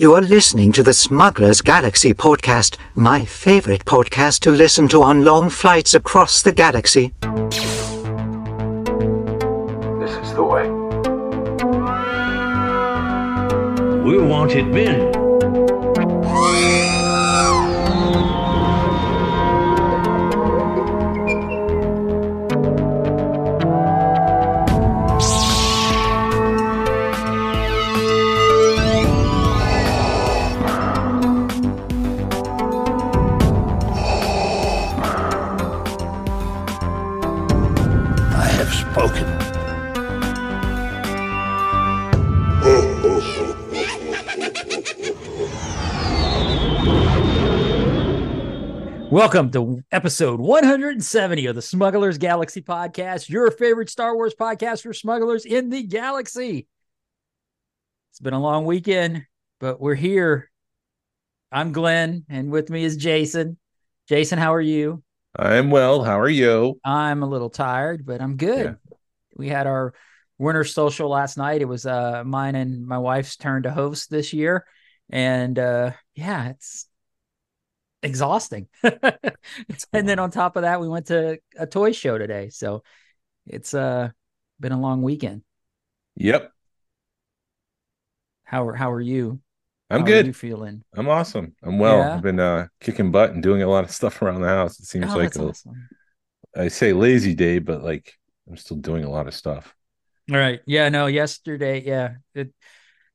[0.00, 5.24] You are listening to the Smuggler's Galaxy podcast, my favorite podcast to listen to on
[5.24, 7.12] long flights across the galaxy.
[9.98, 10.68] This is the way.
[14.08, 15.17] We wanted men.
[49.10, 54.92] Welcome to episode 170 of the Smugglers Galaxy podcast, your favorite Star Wars podcast for
[54.92, 56.68] smugglers in the galaxy.
[58.10, 59.24] It's been a long weekend,
[59.60, 60.50] but we're here.
[61.50, 63.56] I'm Glen, and with me is Jason.
[64.10, 65.02] Jason, how are you?
[65.34, 66.04] I'm well.
[66.04, 66.78] How are you?
[66.84, 68.76] I'm a little tired, but I'm good.
[69.34, 69.94] We had our
[70.36, 71.62] winter social last night.
[71.62, 74.66] It was uh mine and my wife's turn to host this year.
[75.08, 76.87] And uh yeah, it's
[78.02, 78.68] exhausting.
[79.92, 82.48] and then on top of that, we went to a toy show today.
[82.50, 82.82] So
[83.46, 84.10] it's uh
[84.60, 85.42] been a long weekend.
[86.16, 86.52] Yep.
[88.44, 89.40] How are how are you?
[89.90, 90.26] I'm How are good.
[90.26, 90.84] you feeling?
[90.96, 91.56] I'm awesome.
[91.62, 92.10] I'm well.
[92.10, 92.14] Yeah?
[92.14, 94.80] I've been uh, kicking butt and doing a lot of stuff around the house.
[94.80, 95.88] It seems Oh, like a, awesome.
[96.56, 99.74] I say lazy day, but like I'm still doing a lot of stuff.
[100.30, 100.60] All right.
[100.66, 102.16] Yeah, no, yesterday, yeah.
[102.34, 102.52] It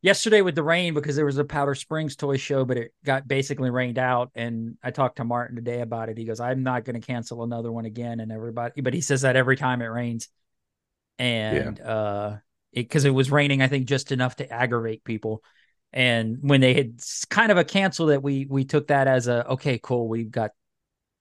[0.03, 3.27] yesterday with the rain because there was a Powder Springs toy show, but it got
[3.27, 4.29] basically rained out.
[4.35, 6.17] And I talked to Martin today about it.
[6.17, 8.19] He goes, I'm not gonna cancel another one again.
[8.19, 10.27] And everybody but he says that every time it rains.
[11.17, 12.37] And uh
[12.71, 15.41] it because it was raining, I think, just enough to aggravate people.
[15.91, 19.47] And when they had kind of a cancel that we we took that as a
[19.53, 20.51] okay, cool, we've got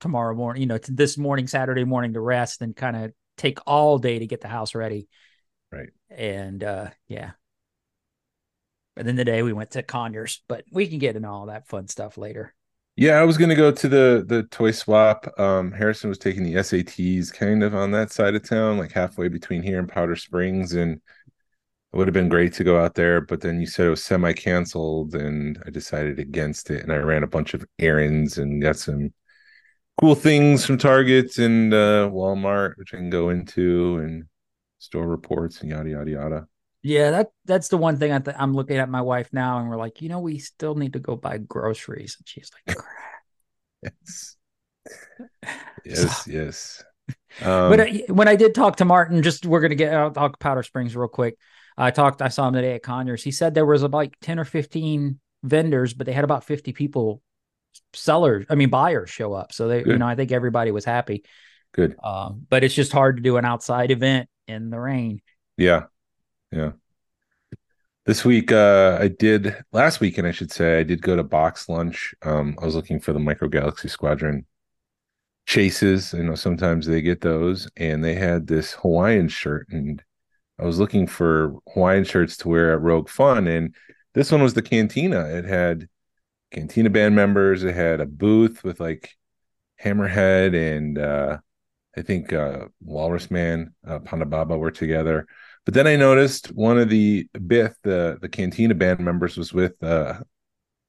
[0.00, 3.58] tomorrow morning, you know, to this morning, Saturday morning to rest and kind of take
[3.64, 5.08] all day to get the house ready.
[5.70, 5.90] Right.
[6.10, 7.32] And uh yeah.
[8.94, 11.66] But then the day we went to Conyers, but we can get into all that
[11.68, 12.54] fun stuff later.
[12.96, 15.26] Yeah, I was gonna go to the the toy swap.
[15.40, 19.28] Um, Harrison was taking the SATs kind of on that side of town, like halfway
[19.28, 21.00] between here and Powder Springs, and
[21.92, 23.20] it would have been great to go out there.
[23.22, 26.82] But then you said it was semi canceled, and I decided against it.
[26.82, 29.12] And I ran a bunch of errands and got some
[30.00, 34.24] cool things from Target and uh, Walmart, which I can go into, and
[34.78, 36.48] store reports and yada yada yada.
[36.82, 39.68] Yeah, that that's the one thing I th- I'm looking at my wife now, and
[39.68, 42.76] we're like, you know, we still need to go buy groceries, and she's like,
[43.82, 43.94] crap.
[44.04, 44.36] Yes,
[45.84, 46.84] yes, yes.
[47.40, 50.38] Um, but uh, when I did talk to Martin, just we're gonna get out talk
[50.38, 51.36] Powder Springs real quick.
[51.76, 53.24] I talked, I saw him today at Conyers.
[53.24, 57.22] He said there was about ten or fifteen vendors, but they had about fifty people,
[57.94, 59.52] sellers, I mean buyers, show up.
[59.52, 61.24] So they, you know, I think everybody was happy.
[61.72, 61.96] good.
[62.02, 65.22] Um, but it's just hard to do an outside event in the rain.
[65.56, 65.84] Yeah.
[66.52, 66.72] Yeah.
[68.04, 72.14] This week uh I did last weekend I should say I did go to BoxLunch.
[72.22, 74.46] Um I was looking for the Micro Galaxy Squadron
[75.46, 76.12] chases.
[76.12, 80.02] You know, sometimes they get those and they had this Hawaiian shirt and
[80.58, 83.74] I was looking for Hawaiian shirts to wear at Rogue Fun and
[84.14, 85.26] this one was the Cantina.
[85.26, 85.88] It had
[86.52, 89.12] Cantina band members, it had a booth with like
[89.82, 91.38] Hammerhead and uh
[91.96, 95.26] I think uh Walrus Man, uh Ponda Baba were together.
[95.64, 99.80] But then I noticed one of the Bith, the the Cantina band members, was with
[99.82, 100.20] uh,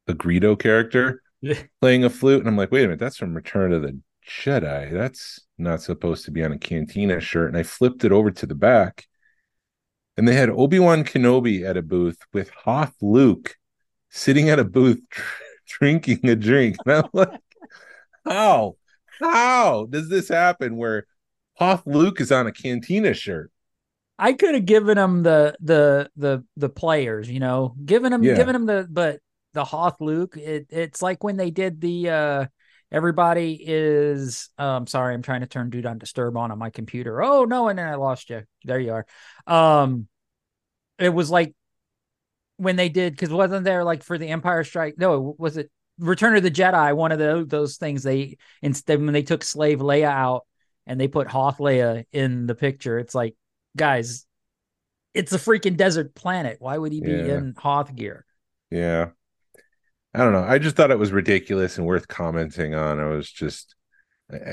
[0.07, 1.22] a Greedo character
[1.81, 4.91] playing a flute, and I'm like, wait a minute, that's from Return of the Jedi.
[4.91, 7.50] That's not supposed to be on a Cantina shirt.
[7.50, 9.06] And I flipped it over to the back,
[10.17, 13.56] and they had Obi Wan Kenobi at a booth with Hoth Luke
[14.09, 15.01] sitting at a booth
[15.67, 17.39] drinking a drink, and I'm like,
[18.25, 18.75] how
[19.19, 20.78] how does this happen?
[20.78, 21.06] Where
[21.56, 23.51] Hoth Luke is on a Cantina shirt.
[24.23, 28.35] I could have given them the the the the players, you know, given them Yeah.
[28.35, 29.19] given them the but
[29.53, 30.38] the Hoth Luke.
[30.38, 32.45] It it's like when they did the uh
[32.89, 37.21] everybody is um sorry, I'm trying to turn dude on disturb on on my computer.
[37.21, 38.44] Oh no, and then I lost you.
[38.63, 39.06] There you are.
[39.45, 40.07] Um
[40.97, 41.53] it was like
[42.56, 44.95] when they did because wasn't there like for the Empire Strike?
[44.97, 45.69] No, was it
[46.00, 46.95] Return of the Jedi?
[46.95, 50.45] One of those those things they instead when they took Slave Leia out
[50.88, 53.36] and they put Hoth Leia in the picture, it's like
[53.75, 54.25] guys,
[55.13, 56.57] it's a freaking desert planet.
[56.59, 57.37] Why would he be Yeah.
[57.37, 58.25] in Hoth gear?
[58.71, 59.09] Yeah.
[60.15, 60.43] I don't know.
[60.43, 62.99] I just thought it was ridiculous and worth commenting on.
[62.99, 63.75] I was just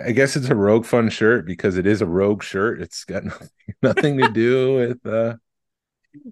[0.05, 2.81] I guess it's a Rogue Fun shirt because it is a Rogue shirt.
[2.83, 3.49] It's got nothing,
[3.83, 5.37] nothing to do with uh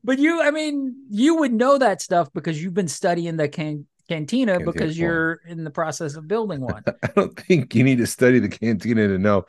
[0.02, 3.87] but you, I mean, you would know that stuff because you've been studying the can-
[4.08, 5.05] cantina, Cantina because form.
[5.06, 6.82] you're in the process of building one.
[7.02, 9.44] I don't think you need to study the cantina to know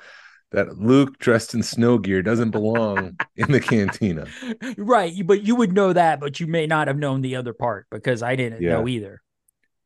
[0.52, 4.26] that Luke dressed in snow gear doesn't belong in the cantina.
[4.78, 5.14] right.
[5.26, 8.24] But you would know that, but you may not have known the other part because
[8.24, 8.72] I didn't Yeah.
[8.72, 9.22] know either.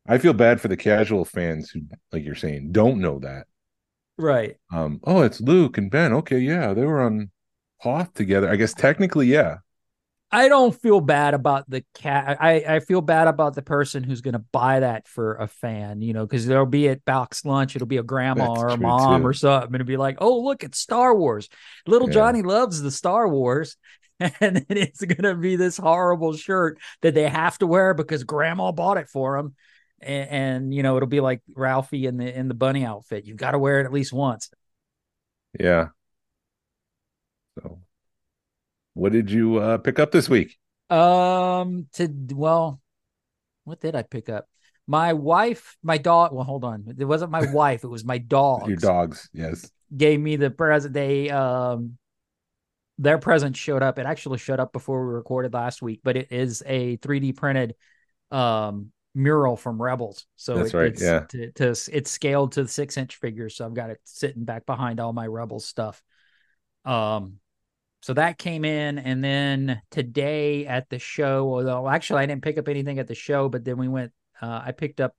[0.07, 1.81] I feel bad for the casual fans who,
[2.12, 3.48] like you're saying, don't know that.
[4.18, 4.57] Right.
[4.71, 6.13] Um, oh, it's Luke and Ben.
[6.13, 7.31] Okay, yeah, they were on
[7.80, 8.50] Hoth together.
[8.50, 9.57] I guess technically, yeah.
[10.33, 12.38] I don't feel bad about the cat.
[12.41, 16.01] I, I feel bad about the person who's going to buy that for a fan,
[16.01, 19.21] you know, because there'll be at BoxLunch, it'll be a grandma That's or a mom
[19.21, 19.27] too.
[19.27, 21.50] or something, and it'll be like, "Oh, look, it's Star Wars."
[21.85, 22.13] Little Yeah.
[22.15, 23.77] Johnny loves the Star Wars,
[24.19, 28.24] and then it's going to be this horrible shirt that they have to wear because
[28.24, 29.53] Grandma bought it for him,
[30.00, 33.25] and, and you know, it'll be like Ralphie in the in the bunny outfit.
[33.25, 34.50] You've got to wear it at least once.
[35.59, 35.89] Yeah.
[37.59, 37.81] So,
[38.94, 40.57] what did you uh, pick up this week?
[40.90, 42.81] Um, to well,
[43.63, 44.48] what did I pick up?
[44.86, 46.34] My wife, my dog.
[46.34, 46.95] Well, hold on.
[46.98, 47.84] It wasn't my wife.
[47.84, 48.68] It was my dog.
[48.68, 49.72] Your dogs, yes.
[49.95, 50.94] gave me the present.
[50.94, 51.98] They um,
[52.98, 53.98] their present showed up.
[53.98, 57.75] It actually showed up before we recorded last week, but it is a 3D printed
[58.31, 60.25] um mural from Rebels.
[60.36, 61.19] So That's it- right, It's, yeah.
[61.30, 63.50] To, to it's scaled to the six inch figure.
[63.50, 66.01] So I've got it sitting back behind all my Rebels stuff.
[66.86, 67.39] Um,
[68.03, 72.57] so that came in, and then today at the show, although actually I didn't pick
[72.57, 74.11] up anything at the show, but then we went.
[74.41, 75.15] Uh, I picked up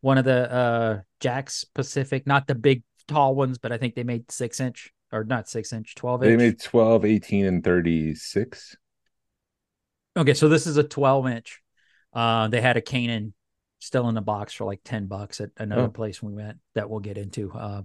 [0.00, 4.02] one of the uh Jakks Pacific, not the big tall ones, but I think they
[4.02, 8.76] made six inch or not six inch, twelve inch They made 12, 18, and 36.
[10.16, 11.60] Okay, so this is a 12 inch.
[12.14, 13.32] Uh, they had a Kanan
[13.78, 15.88] still in the box for like 10 bucks at another Oh.
[15.88, 17.52] place we went that we'll get into.
[17.52, 17.82] Uh,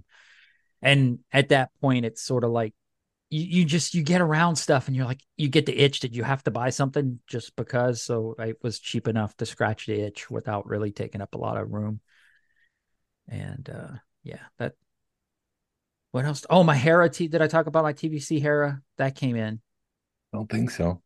[0.80, 2.72] and at that point, it's sort of like
[3.32, 6.12] you, you just you get around stuff and you're like you get the itch that
[6.12, 8.02] you have to buy something just because.
[8.02, 11.56] So it was cheap enough to scratch the itch without really taking up a lot
[11.56, 12.00] of room.
[13.26, 14.74] And uh, yeah, that.
[16.10, 16.44] What else?
[16.50, 17.08] Oh, my Hera.
[17.08, 18.82] T- did I talk about my TVC Hera?
[18.98, 19.60] That came in.
[20.34, 21.00] I don't think so.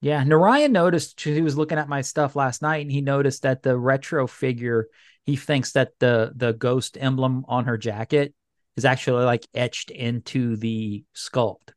[0.00, 3.64] Yeah, Narayan noticed he was looking at my stuff last night, and he noticed that
[3.64, 4.86] the retro figure.
[5.24, 8.35] He thinks that the the ghost emblem on her jacket
[8.76, 11.70] is actually like etched into the sculpt.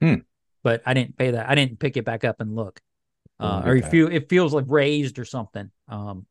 [0.00, 0.16] Hmm.
[0.62, 1.48] But I didn't pay that.
[1.48, 2.80] I didn't pick it back up and look.
[3.40, 5.70] Uh, or it feel it feels like raised or something.
[5.88, 6.26] Um,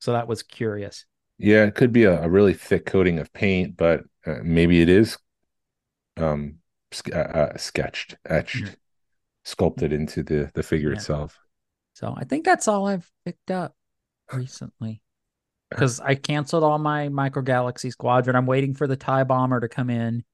[0.00, 1.06] so that was curious.
[1.38, 4.88] Yeah, it could be a, a really thick coating of paint, but uh, maybe it
[4.88, 5.16] is
[6.16, 6.56] um
[7.14, 8.76] uh, uh, sketched, etched, Mhm.
[9.44, 10.98] sculpted into the the figure Yeah.
[10.98, 11.38] itself.
[11.94, 13.74] So I think that's all I've picked up
[14.32, 15.00] recently.
[15.70, 18.36] Because I canceled all my Micro Galaxy Squadron.
[18.36, 20.24] I'm waiting for the TIE bomber to come in.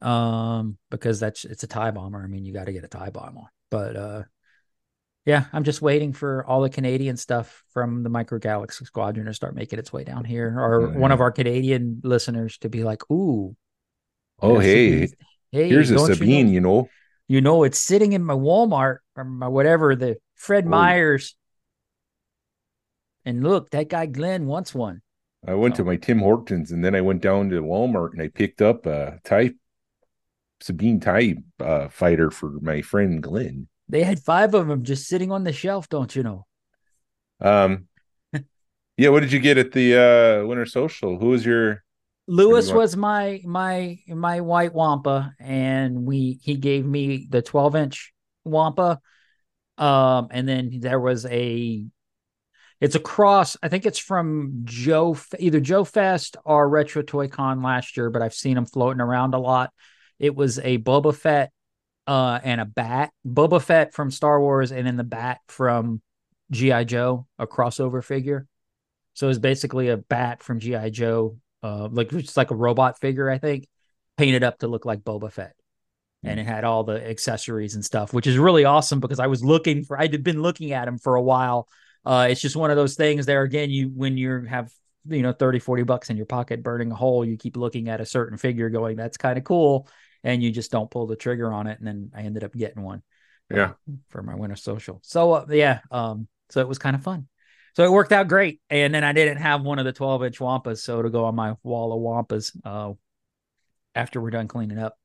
[0.00, 2.22] Um, because that's it's a TIE bomber.
[2.22, 3.52] I mean, you got to get a TIE bomber.
[3.70, 4.22] But uh
[5.24, 9.34] yeah, I'm just waiting for all the Canadian stuff from the Micro Galaxy Squadron to
[9.34, 12.82] start making its way down here, or Oh, one of our Canadian listeners to be
[12.82, 13.54] like, "Ooh,
[14.40, 15.06] Oh, hey,
[15.52, 16.88] hey, here's a don't you know- Sabine, you know.
[17.28, 20.70] you know it's sitting in my Walmart or my whatever the Fred Oh.
[20.70, 21.36] Myers.
[23.24, 25.02] And look, that guy Glen wants one.
[25.46, 28.22] I went So- to my Tim Hortons and then I went down to Walmart and
[28.22, 29.56] I picked up a type
[30.60, 33.66] Sabine type uh, fighter for my friend Glenn.
[33.88, 36.46] They had five of them just sitting on the shelf, don't you know?
[37.40, 37.88] Um,
[38.96, 39.96] yeah, what did you get at the
[40.42, 41.18] uh, Winter Social?
[41.18, 41.82] Who was your?
[42.28, 47.74] Lewis want- was my my my white wampa, and we he gave me the twelve
[47.74, 48.12] inch
[48.44, 49.00] wampa,
[49.78, 51.84] um, and then there was a.
[52.82, 53.56] It's a cross.
[53.62, 58.22] I think it's from Joe, either Joe Fest or Retro Toy Con last year, but
[58.22, 59.72] I've seen them floating around a lot.
[60.18, 61.52] It was a Boba Fett
[62.08, 63.12] uh, and a bat.
[63.24, 66.02] Boba Fett from Star Wars, and then the bat from
[66.50, 68.48] GI Joe, a crossover figure.
[69.14, 73.30] So it's basically a bat from GI Joe, uh, like it's like a robot figure,
[73.30, 73.68] I think,
[74.16, 75.54] painted up to look like Boba Fett,
[76.24, 79.44] and it had all the accessories and stuff, which is really awesome because I was
[79.44, 80.00] looking for.
[80.00, 81.68] I'd been looking at him for a while.
[82.04, 83.26] Uh, it's just one of those things.
[83.26, 84.72] There again, you when you have
[85.08, 88.00] you know 30 40 bucks in your pocket burning a hole you keep looking at
[88.00, 89.88] a certain figure going that's kind of cool
[90.22, 92.84] and you just don't pull the trigger on it and then i ended up getting
[92.84, 93.02] one
[93.52, 93.72] uh, Yeah.
[94.10, 97.26] for my winter social so uh, yeah um so it was kind of fun
[97.74, 100.38] so it worked out great and then i didn't have one of the 12 inch
[100.38, 102.92] wampas so to go on my wall of wampas uh
[103.96, 104.96] after we're done cleaning up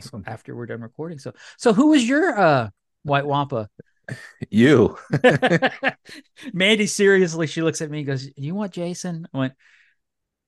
[0.00, 0.24] Awesome.
[0.26, 2.70] after we're done recording so so who was your uh
[3.02, 3.68] white wampa
[4.50, 4.98] You.
[6.52, 9.26] Mandy seriously, she looks at me and goes, You want Jason?
[9.32, 9.52] I went,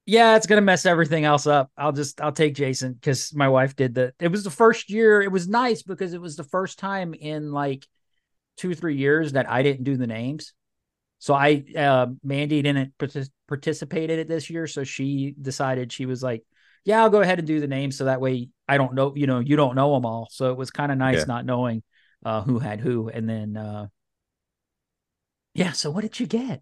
[0.05, 1.71] Yeah, it's gonna mess everything else up.
[1.77, 5.23] I'll just I'll take Jason because my wife did the it was the first year.
[5.23, 7.87] It was nice because it was the first time in like
[8.57, 10.53] two three years that I didn't do the names.
[11.19, 16.07] So I uh, Mandy didn't partic- participate in it this year, so she decided she
[16.07, 16.45] was like,
[16.85, 19.27] "Yeah, I'll go ahead and do the names, so that way I don't know, you
[19.27, 21.25] know, you don't know them all." So it was kind of nice Yeah.
[21.25, 21.83] not knowing
[22.27, 23.87] uh, who had who, and then uh,
[25.55, 25.71] yeah.
[25.71, 26.61] So what did you get?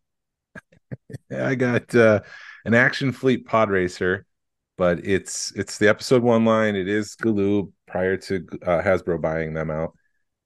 [1.35, 2.21] I got uh,
[2.67, 4.27] an Action Fleet Pod Racer,
[4.77, 6.77] but it's it's the episode one line.
[6.77, 9.95] It is Galoob prior to uh, Hasbro buying them out.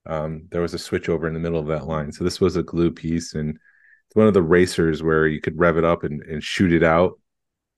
[0.06, 2.54] Um, there was a switch over in the middle of that line, so this was
[2.54, 3.58] a glue piece, and
[4.06, 6.84] it's one of the racers where you could rev it up and, and shoot it
[6.84, 7.18] out,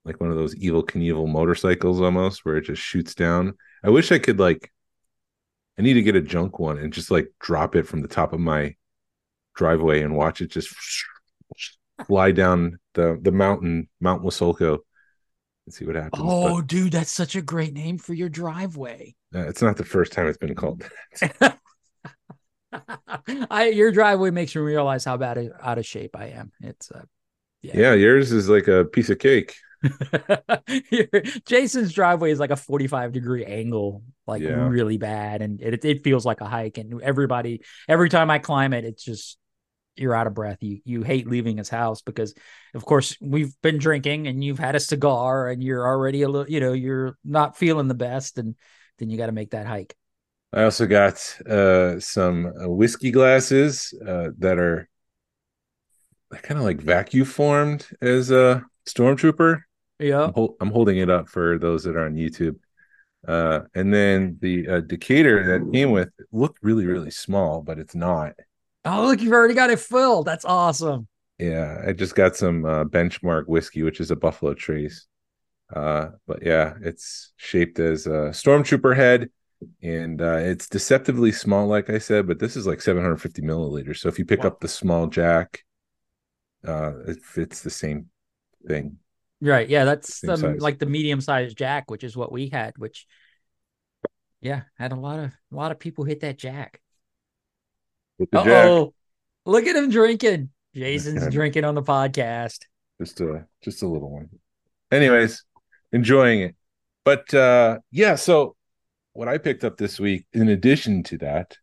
[0.05, 3.55] like one of those Evel Knievel motorcycles almost, where it just shoots down.
[3.83, 4.71] I wish I could like.
[5.79, 8.33] I need to get a junk one and just like drop it from the top
[8.33, 8.75] of my
[9.55, 10.75] driveway and watch it just
[12.07, 14.79] fly down the the mountain, Mount Wasolko,
[15.67, 16.23] and see what happens.
[16.25, 19.15] Oh, dude, that's such a great name for your driveway.
[19.35, 20.83] Uh, it's not the first time it's been called.
[23.51, 26.53] I your driveway makes me realize how bad out of shape I am.
[26.61, 27.03] It's uh,
[27.63, 29.55] yeah, yours is like a piece of cake.
[31.47, 34.69] Jason's driveway is like a 45 degree angle, like Yeah.
[34.69, 35.43] really bad.
[35.43, 36.79] And it, it feels like a hike.
[36.79, 39.39] And everybody, every time I climb it, it's just,
[39.97, 40.59] you're out of breath.
[40.63, 42.35] You, you hate leaving his house because
[42.75, 46.51] of course we've been drinking and you've had a cigar and you're already a little,
[46.51, 48.39] you know, you're not feeling the best.
[48.39, 48.57] And
[48.99, 49.95] then you got to make that hike.
[50.53, 54.89] I also got uh, some uh, whiskey glasses uh, that are
[56.43, 59.63] kind of like vacuum formed as a stormtrooper.
[60.01, 60.31] Yeah.
[60.35, 62.57] I'm, I'm holding it up for those that are on YouTube.
[63.27, 67.95] Uh, and then the uh, decanter that came with looked really, really small, but it's
[67.95, 68.33] not.
[68.85, 70.27] Oh, look, you've already got it filled.
[70.27, 71.07] That's awesome.
[71.39, 75.07] Yeah, I just got some uh, benchmark whiskey, which is a Buffalo Trace.
[75.75, 79.31] Uh, but yeah, it's shaped as a stormtrooper head,
[79.83, 82.27] and uh, it's deceptively small, like I said.
[82.27, 83.99] But this is like 750 milliliters.
[83.99, 84.49] So if you pick Wow.
[84.49, 85.63] up the small Jack,
[86.67, 88.07] uh, it fits the same
[88.67, 88.99] thing.
[89.41, 89.69] Right.
[89.69, 89.85] Yeah.
[89.85, 90.61] That's the, size.
[90.61, 93.07] like the medium sized jack, which is what we had, which,
[94.41, 96.81] yeah, had a lot of, a lot of people hit that jack.
[98.35, 98.93] Oh,
[99.47, 100.51] look at him drinking.
[100.75, 102.59] Jason's drinking on the podcast.
[103.01, 104.29] just a just a little one.
[104.93, 105.45] Anyways,
[105.93, 106.57] enjoying it.
[107.05, 108.57] But uh yeah, so
[109.15, 111.57] what I picked up this week, in addition to that,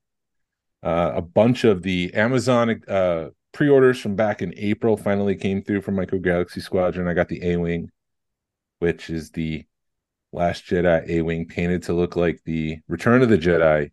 [0.84, 5.82] uh, a bunch of the Amazon uh pre-orders from back in April finally came through
[5.82, 7.08] from Micro Galaxy Squadron.
[7.08, 7.90] I got the A-Wing,
[8.78, 9.66] which is the
[10.32, 13.90] Last Jedi A-Wing painted to look like the Return of the Jedi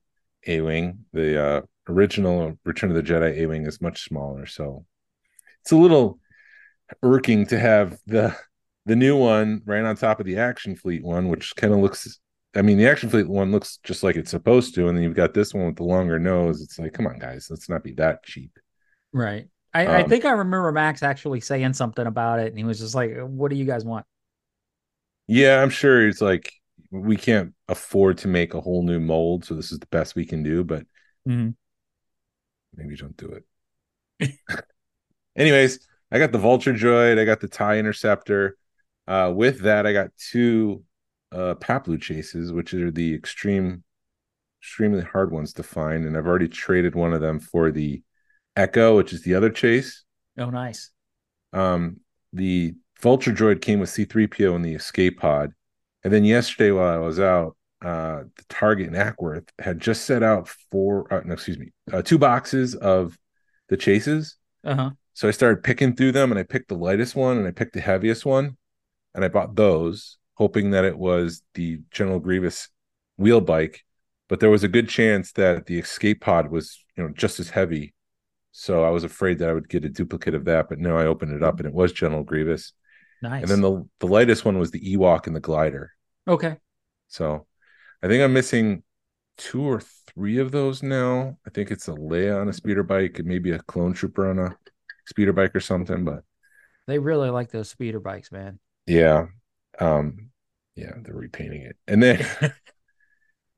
[0.47, 1.07] A-Wing.
[1.15, 4.85] The uh original Return of the Jedi A-Wing is much smaller, so
[5.63, 6.19] it's a little
[7.03, 8.37] irking to have the
[8.85, 12.21] the new one right on top of the action fleet one which kind of looks
[12.55, 15.15] i mean the action fleet one looks just like it's supposed to and then you've
[15.15, 17.93] got this one with the longer nose it's like come on guys let's not be
[17.93, 18.53] that cheap
[19.15, 19.47] Right.
[19.75, 22.79] I, I Um, think I remember Max actually saying something about it, and he was
[22.79, 24.07] just like, "What do you guys want?"
[25.27, 26.53] yeah i'm sure it's like
[26.91, 30.25] we can't afford to make a whole new mold so this is the best we
[30.27, 30.87] can do but
[31.27, 31.55] Mhm.
[32.75, 33.29] maybe don't do
[34.21, 34.31] it
[35.37, 38.57] anyways i got the vulture droid i got the tie interceptor
[39.09, 40.83] uh with that i got two
[41.33, 43.83] uh Paploo chases which are the extreme
[44.63, 48.03] extremely hard ones to find and i've already traded one of them for the
[48.57, 50.05] echo which is the other chase
[50.39, 50.91] Oh, nice.
[51.53, 52.01] um
[52.33, 55.53] the vulture droid came with c3po and the escape pod
[56.03, 60.23] and then yesterday while i was out uh the target in Acworth had just set
[60.23, 63.17] out four uh, no excuse me uh, two boxes of
[63.69, 64.91] the chases Uh huh.
[65.15, 67.75] so I started picking through them and I picked the lightest one and I picked
[67.75, 68.57] the heaviest one
[69.15, 72.69] and I bought those, hoping that it was the General Grievous
[73.17, 73.85] wheel bike.
[74.29, 77.51] But there was a good chance that the escape pod was, you know, just as
[77.51, 77.94] heavy.
[78.57, 80.69] So I was afraid that I would get a duplicate of that.
[80.69, 82.73] But no, I opened it up and it was General Grievous.
[83.21, 83.43] Nice.
[83.43, 85.93] And then the the lightest one was the Ewok and the glider.
[86.29, 86.57] okay.
[87.09, 87.47] So
[88.03, 88.83] I think I'm missing
[89.37, 91.37] two or three of those now.
[91.47, 94.39] I think it's a Leia on a speeder bike and maybe a clone trooper on
[94.39, 94.57] a
[95.07, 96.05] speeder bike or something.
[96.05, 96.23] But
[96.87, 98.59] They really like those speeder bikes, man.
[98.87, 99.27] yeah
[99.81, 100.31] um
[100.77, 102.25] yeah they're repainting it and then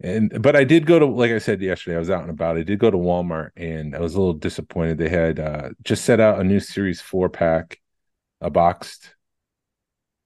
[0.00, 2.56] and but i did go to like i said yesterday i was out and about
[2.56, 6.04] i did go to walmart and i was a little disappointed they had uh just
[6.04, 7.78] set out a new series four pack
[8.40, 9.14] a boxed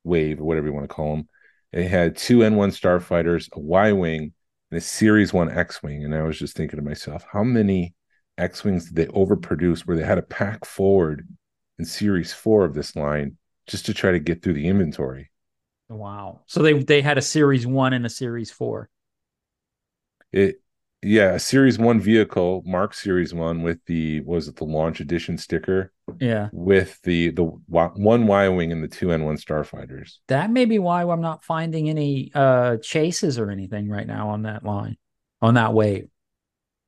[0.04, 1.28] wave or whatever you want to call them
[1.72, 4.32] it had two n1 starfighters a y-wing
[4.70, 7.94] and a series one x-wing and i was just thinking to myself how many
[8.38, 11.28] x-wings did they overproduce where they had a pack forward
[11.78, 13.36] in series four of this line
[13.66, 15.30] just to try to get through the inventory
[15.88, 16.42] Wow.
[16.46, 18.88] So they they had a series one and a series four.
[20.32, 20.60] It
[21.02, 25.38] yeah, a Series One vehicle, Mark Series One, with the was it the launch edition
[25.38, 26.48] sticker Yeah.
[26.52, 30.16] with the the one Y wing and the two N one starfighters.
[30.28, 34.42] That may be why I'm not finding any uh chases or anything right now on
[34.42, 34.98] that line,
[35.40, 36.08] on that wave.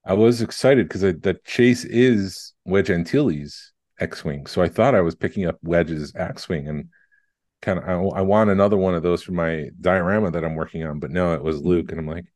[0.05, 5.01] I was excited because the chase is Wedge Antilles X wing, so I thought I
[5.01, 6.89] was picking up Wedge's X wing and
[7.63, 10.85] kind of I, I want another one of those for my diorama that I'm working
[10.85, 12.27] on, but no, it was Luke, and I'm like,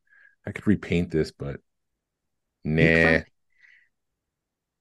[0.46, 1.60] I could repaint this, but
[2.64, 3.20] nah.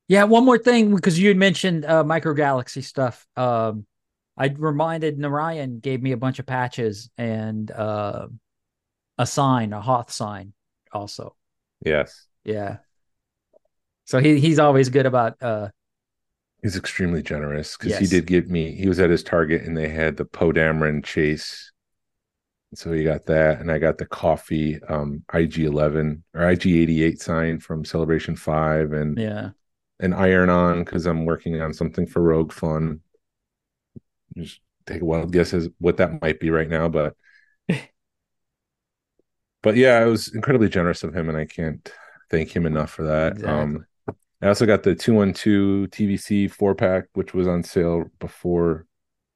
[0.07, 3.25] Yeah, one more thing because you had mentioned uh, micro galaxy stuff.
[3.35, 3.85] Um,
[4.37, 8.27] I reminded Narayan gave me a bunch of patches and uh,
[9.17, 10.53] a sign, a Hoth sign,
[10.91, 11.35] also.
[11.83, 12.77] Yes, Yeah.
[14.05, 15.69] So he he's always good about uh
[16.61, 18.75] he's extremely generous because he did give me.
[18.75, 21.71] He was at his target, and they had the Poe Dameron chase.
[22.73, 27.85] So he got that, and I got the coffee um IG11 or IG88 sign from
[27.85, 29.51] Celebration Five, and yeah.
[29.99, 33.01] an iron on because I'm working on something for Rogue Fun.
[34.37, 37.15] Just take a wild guess as what that might be right now, but
[39.61, 41.89] but yeah, it was incredibly generous of him, and I can't
[42.29, 43.33] thank him enough for that.
[43.33, 43.53] Exactly.
[43.53, 43.85] Um,
[44.41, 48.85] I also got the two one two TVC four pack, which was on sale before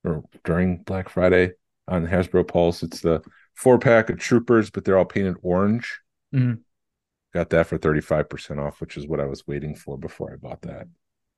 [0.03, 1.53] or during Black Friday
[1.89, 2.84] on Hasbro Pulse.
[2.84, 3.22] It's the
[3.55, 6.00] four pack of Troopers, but they're all painted orange.
[6.34, 6.62] Mhm.
[7.34, 10.31] Got that for thirty five percent off, which is what I was waiting for before
[10.31, 10.88] I bought that.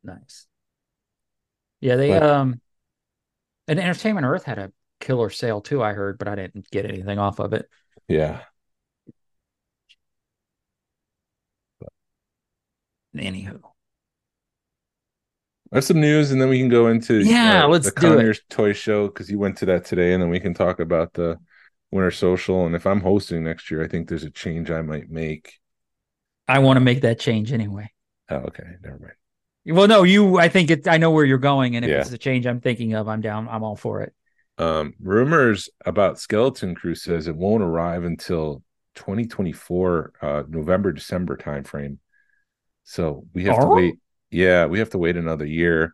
[0.03, 0.47] Nice.
[1.79, 2.61] Yeah, they But- um
[3.67, 7.17] and Entertainment Earth had a killer sale too, I heard, but I didn't get anything
[7.19, 7.69] off of it.
[8.07, 8.43] Yeah.
[13.15, 13.70] Anywho.
[15.71, 18.25] I have some news, and then we can go into Yeah, let's the do it.
[18.25, 21.13] Conyers Toy Show because you went to that today, and then we can talk about
[21.13, 21.39] the
[21.91, 22.65] Winter Social.
[22.65, 25.59] And if I'm hosting next year, I think there's a change I might make.
[26.47, 27.91] I want to make that change anyway.
[28.29, 29.13] Oh, okay, never mind.
[29.65, 31.99] Well, no, you I think it I know where you're going, and if Yeah.
[32.01, 34.13] it's the change I'm thinking of, I'm down, I'm all for it.
[34.57, 38.63] Um, rumors about Skeleton Crew says it won't arrive until
[38.95, 41.97] 2024, uh, November December timeframe.
[42.83, 43.95] So we have to wait.
[44.31, 45.93] Yeah, we have to wait another year.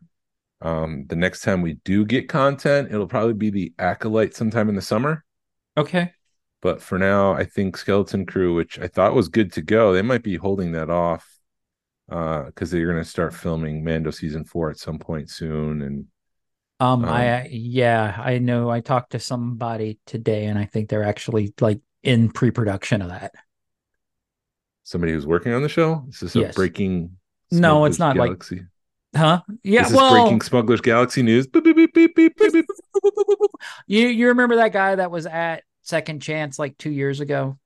[0.61, 4.75] Um, the next time we do get content, it'll probably be the Acolyte sometime in
[4.75, 5.23] the summer.
[5.75, 6.13] Okay.
[6.61, 10.01] But for now, I think Skeleton Crew, which I thought was good to go, they
[10.01, 11.27] might be holding that off
[12.07, 15.81] because they're going to start filming Mando season four at some point soon.
[15.81, 16.05] And
[16.79, 21.03] Um, Um, I yeah, I know I talked to somebody today and I think they're
[21.03, 23.33] actually like in pre-production of that.
[24.83, 26.55] somebody who's working on the show, is this a Yes.
[27.49, 27.61] Breaking?
[27.61, 28.67] No, it's Smugglers not like-
[29.15, 29.41] Huh?
[29.63, 31.47] Yeah, This is well, breaking Smugglers Galaxy news.
[31.47, 32.37] Beep, beep, beep,
[33.87, 37.57] you you remember that guy that was at Second Chance like 2 years ago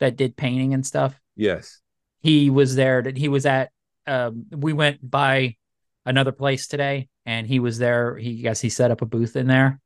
[0.00, 1.18] that did painting and stuff?
[1.36, 1.80] Yes.
[2.20, 3.70] he was there that he was at
[4.06, 5.56] um we went by
[6.04, 9.36] another place today and he was there he I guess he set up a booth
[9.36, 9.80] in there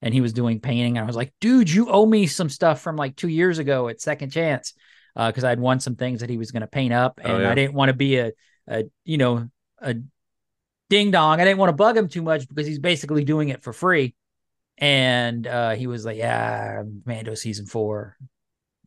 [0.00, 2.80] and he was doing painting and I was like dude you owe me some stuff
[2.80, 4.72] from like 2 years ago at second chance
[5.16, 7.38] uh cuz I'd won some things that he was going to paint up and Oh,
[7.38, 7.50] yeah.
[7.50, 8.32] I didn't want to be a
[8.68, 9.48] a you know
[9.80, 9.96] a
[10.90, 13.62] ding dong I didn't want to bug him too much because he's basically doing it
[13.62, 14.14] for free
[14.78, 18.16] and uh he was like yeah Mando season 4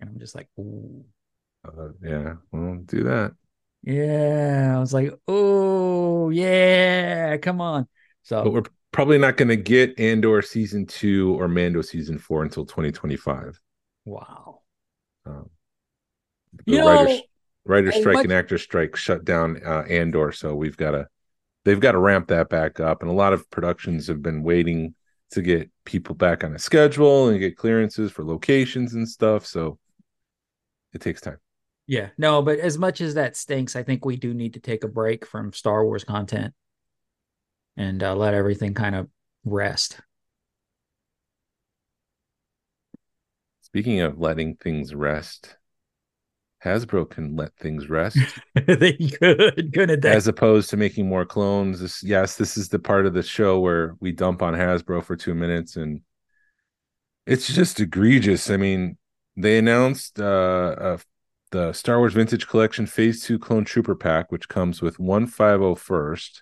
[0.02, 1.06] and I'm just like ooh
[1.66, 2.36] Uh, yeah.
[2.52, 3.36] Well, do that.
[3.84, 7.88] Yeah, I was like, oh yeah, come on.
[8.42, 12.44] But So we're probably not going to get Andor season two or Mando season four
[12.44, 13.60] until 2025.
[14.06, 14.62] wow,
[15.26, 15.50] Um,
[16.66, 17.22] You the know, writers,
[17.66, 21.08] writer strike much- and actor strike shut down uh, Andor, so we've got to
[21.66, 24.96] they've got to ramp that back up, and a lot of productions have been waiting
[25.32, 29.46] to get people back on a schedule and get clearances for locations and stuff.
[29.46, 29.78] So
[30.94, 31.38] it takes time.
[31.86, 34.84] yeah, no, but as much as that stinks, I think we do need to take
[34.84, 36.54] a break from Star Wars content
[37.78, 39.08] and uh, let everything kind of
[39.46, 40.00] rest.
[43.62, 45.56] Speaking of letting things rest,
[46.64, 48.18] Hasbro can let things rest.
[48.68, 50.12] they could, couldn't they?
[50.12, 51.80] as opposed to making more clones.
[51.80, 55.16] This, yes, this is the part of the show where we dump on Hasbro for
[55.16, 56.02] two minutes, and
[57.26, 58.50] it's just egregious.
[58.50, 58.98] I mean,
[59.38, 60.98] they announced uh, uh,
[61.52, 66.42] the Star Wars Vintage Collection Phase Two Clone Trooper Pack, which comes with one 501st,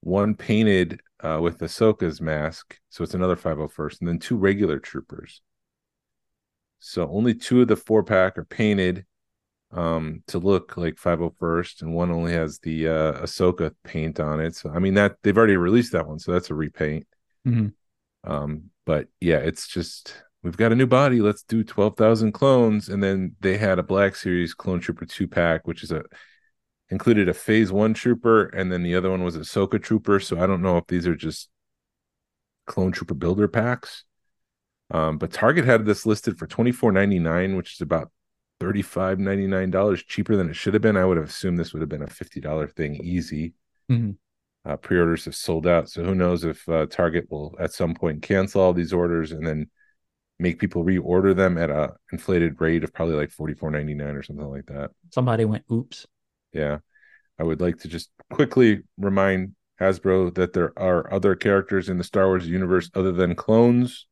[0.00, 5.42] one painted uh, with Ahsoka's mask, so it's another 501st, and then two regular troopers.
[6.78, 9.04] So only two of the four pack are painted
[9.72, 14.56] um to look like 501st and one only has the uh Ahsoka paint on it.
[14.56, 17.06] So I mean that they've already released that one, so that's a repaint.
[17.46, 17.72] Mhm.
[18.24, 21.20] Um but yeah, it's just we've got a new body.
[21.20, 22.88] Let's do 12,000 clones.
[22.88, 26.02] And then they had a Black Series Clone Trooper two pack, which is a
[26.90, 30.18] included a phase one trooper, and then the other one was Ahsoka trooper.
[30.18, 31.48] So I don't know if these are just
[32.66, 34.04] clone trooper builder packs.
[34.90, 38.10] Um, but Target had this listed for twenty four ninety nine, which is about
[38.60, 40.96] thirty five ninety nine dollars cheaper than it should have been.
[40.96, 43.54] I would have assumed this would have been a fifty dollar thing easy.
[43.90, 44.16] Mhm.
[44.64, 47.94] Uh, Pre orders have sold out, so who knows if uh, Target will at some
[47.94, 49.70] point cancel all these orders and then
[50.38, 54.14] make people reorder them at a inflated rate of probably like forty four ninety nine
[54.14, 54.90] or something like that.
[55.10, 56.06] Somebody went, oops.
[56.52, 56.78] Yeah.
[57.38, 62.04] I would like to just quickly remind Hasbro that there are other characters in the
[62.04, 64.06] Star Wars universe other than clones.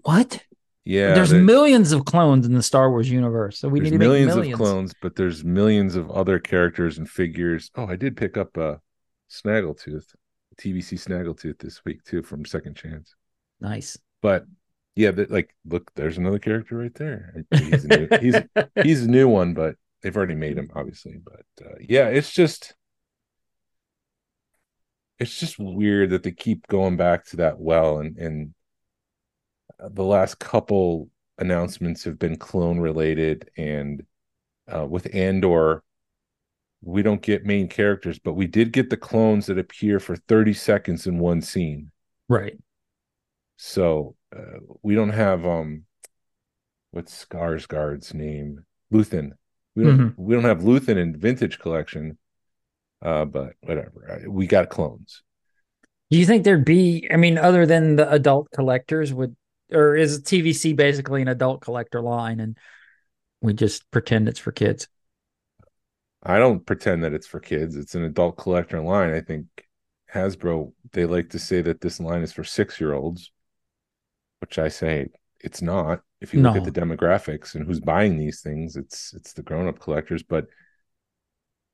[0.00, 0.42] What?
[0.84, 1.14] Yeah.
[1.14, 4.08] there's there- millions of clones in the Star Wars universe, so we need to make
[4.08, 4.54] millions, millions.
[4.54, 7.70] of clones, but there's millions of other characters and figures.
[7.74, 8.80] Oh, I did pick up a
[9.30, 10.14] Snaggletooth,
[10.60, 13.14] TVC Snaggletooth this week too from Second Chance.
[13.60, 13.96] Nice.
[14.20, 14.46] But
[14.96, 17.44] yeah, that like look, there's another character right there.
[17.50, 18.34] He's a new, he's
[18.82, 21.20] he's a new one, but they've already made him, obviously.
[21.22, 22.74] But uh, yeah, it's just
[25.18, 28.52] it's just weird that they keep going back to that well, and and uh,
[29.90, 34.04] the last couple announcements have been clone related, and
[34.72, 35.82] uh, with Andor.
[36.84, 40.52] We don't get main characters, but we did get the clones that appear for 30
[40.52, 41.92] seconds in one scene.
[42.28, 42.58] right.
[43.56, 45.84] So uh, we don't have um
[46.90, 48.64] what's Skarsgård's name?
[48.92, 49.32] Luthen.
[49.76, 52.18] We don't we don't have Luthen in vintage collection.
[53.00, 54.20] Uh but whatever.
[54.26, 55.22] Uh, We got clones.
[56.10, 57.06] Do you think there'd be?
[57.12, 59.36] I mean, other than the adult collectors, would
[59.72, 62.56] or is TVC basically an adult collector line, and
[63.40, 64.88] we just pretend it's for kids?
[66.22, 67.76] I don't pretend that it's for kids.
[67.76, 69.12] It's an adult collector line.
[69.12, 69.46] I think
[70.12, 73.32] Hasbro they like to say that this line is for 6-year-olds,
[74.40, 75.08] which I say
[75.40, 76.02] it's not.
[76.20, 79.80] If you look at the demographics and who's buying these things, it's it's the grown-up
[79.80, 80.46] collectors, but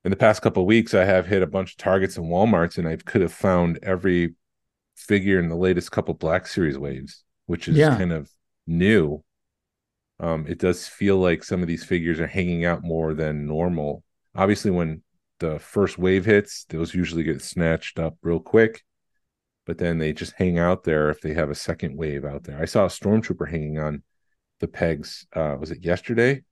[0.04, 2.78] in the past couple of weeks I have hit a bunch of Targets and Walmarts
[2.78, 4.36] and I could have found every
[4.96, 7.96] figure in the latest couple Black Series waves, which is Yeah.
[7.96, 8.30] kind of
[8.66, 9.24] new.
[10.20, 14.04] Um, it does feel like some of these figures are hanging out more than normal.
[14.34, 15.02] Obviously, when
[15.40, 18.82] the first wave hits, those usually get snatched up real quick,
[19.64, 22.60] but then they just hang out there if they have a second wave out there.
[22.60, 24.02] I saw a stormtrooper hanging on
[24.60, 25.26] the pegs.
[25.32, 26.42] Uh, was it yesterday?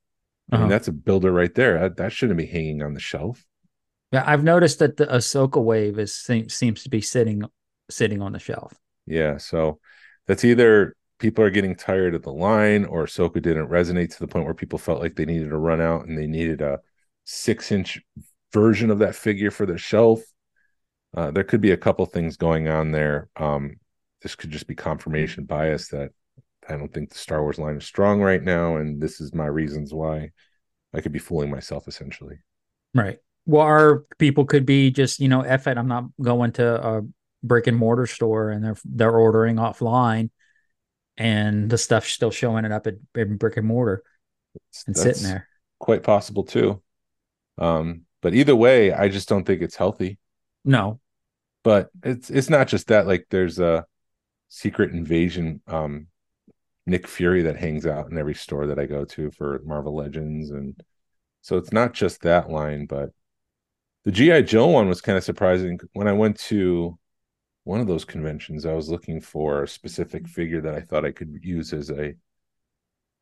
[0.50, 0.58] I Uh-huh.
[0.60, 1.80] mean, that's a builder right there.
[1.80, 3.44] That, that shouldn't be hanging on the shelf.
[4.12, 7.42] Yeah, I've noticed that the Ahsoka wave is seems seems to be sitting
[7.90, 8.72] sitting on the shelf.
[9.06, 9.80] Yeah, so
[10.26, 14.28] that's either people are getting tired of the line or Ahsoka didn't resonate to the
[14.28, 16.80] point where people felt like they needed to run out and they needed a
[17.24, 18.00] six inch
[18.52, 20.20] version of that figure for the shelf.
[21.16, 23.28] Uh, there could be a couple things going on there.
[23.36, 23.76] Um,
[24.22, 26.10] this could just be confirmation bias that
[26.68, 29.46] I don't think the Star Wars line is strong right now, and this is my
[29.46, 30.30] reasons why
[30.92, 32.38] I could be fooling myself essentially.
[32.94, 33.18] Right.
[33.46, 35.78] Well, our people could be just you know, F it.
[35.78, 37.02] I'm not going to a
[37.42, 40.30] brick and mortar store, and they're they're ordering offline,
[41.16, 44.02] and the stuff's still showing it up at, at brick and mortar
[44.86, 45.48] and sitting there.
[45.78, 46.82] quite possible too.
[47.58, 50.18] Um, but either way, I just don't think it's healthy.
[50.64, 51.00] No.
[51.64, 53.84] but it's it's not just that like there's a
[54.48, 56.06] secret invasion um
[56.86, 60.50] nick fury that hangs out in every store that i go to for marvel legends
[60.50, 60.80] and
[61.42, 63.10] so it's not just that line but
[64.04, 66.96] the gi joe one was kind of surprising when i went to
[67.66, 71.10] one of those conventions i was looking for a specific figure that i thought i
[71.12, 72.14] could use as a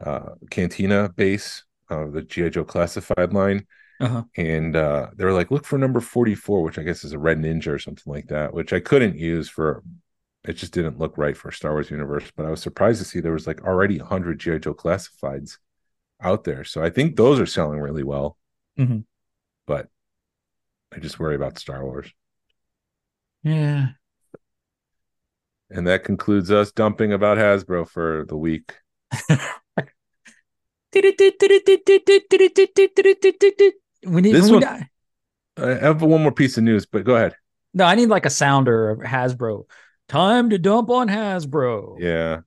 [0.05, 3.67] uh cantina base of the gi joe classified line
[4.01, 4.25] Uh-huh.
[4.37, 7.39] and uh they were like look for number 44 which i guess is a red
[7.39, 9.83] ninja or something like that which i couldn't use for
[10.47, 13.21] it just didn't look right for star wars universe but i was surprised to see
[13.21, 15.59] there was like already 100 gi joe classifieds
[16.21, 18.37] out there so i think those are selling really well
[18.79, 19.05] Mhm.
[19.67, 19.89] but
[20.93, 22.11] i just worry about star wars
[23.43, 23.93] Yeah.
[25.75, 28.73] And that concludes us dumping about hasbro for the week
[34.07, 34.89] We need, This we one-
[35.57, 37.35] i have one more piece of news but go ahead
[37.77, 39.65] no, I need like a sounder of Hasbro.
[40.09, 41.97] Time to dump on Hasbro.
[41.99, 42.41] yeah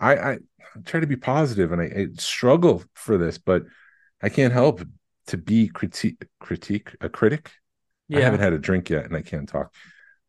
[0.00, 0.38] i i
[0.84, 3.64] try to be positive and I, I struggle for this but
[4.22, 4.82] i can't help
[5.28, 7.50] to be critique critique a critic
[8.08, 8.18] Yeah.
[8.18, 9.74] I haven't had a drink yet and I can't talk.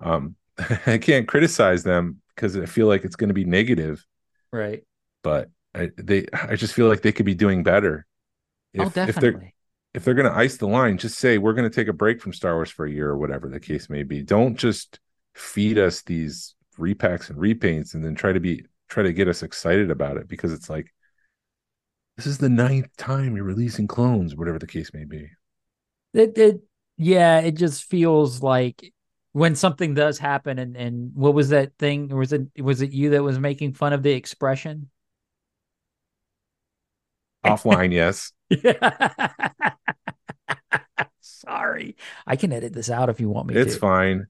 [0.01, 0.35] Um,
[0.85, 4.05] I can't criticize them because I feel like it's going to be negative,
[4.53, 4.81] right.
[5.23, 8.05] but I, they, I just feel like they could be doing better.
[8.77, 9.55] Oh, if, oh, if they're definitely.
[9.93, 12.21] if they're going to ice the line, just say we're going to take a break
[12.21, 14.23] from Star Wars for a year or whatever the case may be.
[14.23, 14.99] Don't just
[15.35, 19.43] feed us these repacks and repaints and then try to be try to get us
[19.43, 20.93] excited about it because it's like
[22.15, 25.29] this is the ninth time you're releasing clones, whatever the case may be.
[26.13, 26.61] It, it
[26.97, 28.93] yeah, it just feels like
[29.31, 32.09] when something does happen and and what was that thing?
[32.09, 34.89] Was it was it you that was making fun of the expression?
[37.45, 38.31] Offline, yes.
[38.49, 39.29] Yeah.
[41.21, 41.95] Sorry.
[42.27, 43.59] I can edit this out if you want me to.
[43.61, 43.79] It's to.
[43.79, 44.27] fine.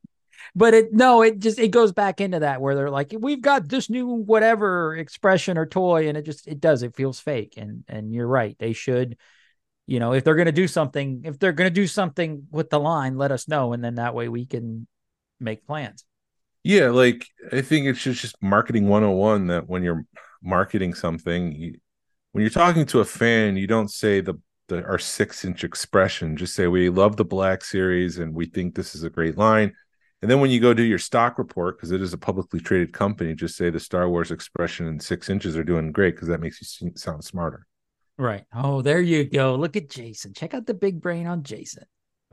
[0.56, 3.70] But it no, it just it goes back into that where they're like, we've got
[3.70, 7.54] this new whatever expression or toy, and it just it does, it feels fake.
[7.58, 8.56] And and you're right.
[8.60, 9.18] They should,
[9.90, 13.18] you know, if they're gonna do something, if they're gonna do something with the line,
[13.18, 14.86] let us know, and then that way we can
[15.40, 16.06] make plans.
[16.64, 20.06] Yeah, like I think it's just, just marketing 101 that when you're
[20.44, 21.80] marketing something, you,
[22.34, 24.36] when you're talking to a fan, you don't say the,
[24.68, 26.38] the our six inch expression.
[26.38, 29.74] Just say we love the Black Series and we think this is a great line.
[30.22, 32.94] And then when you go do your stock report, because it is a publicly traded
[32.94, 36.42] company, just say the Star Wars expression and six inches are doing great because that
[36.42, 37.66] makes you sound smarter.
[38.20, 38.44] Right.
[38.54, 39.56] Oh, there you go.
[39.56, 40.34] Look at Jason.
[40.34, 41.86] Check out the big brain on Jason.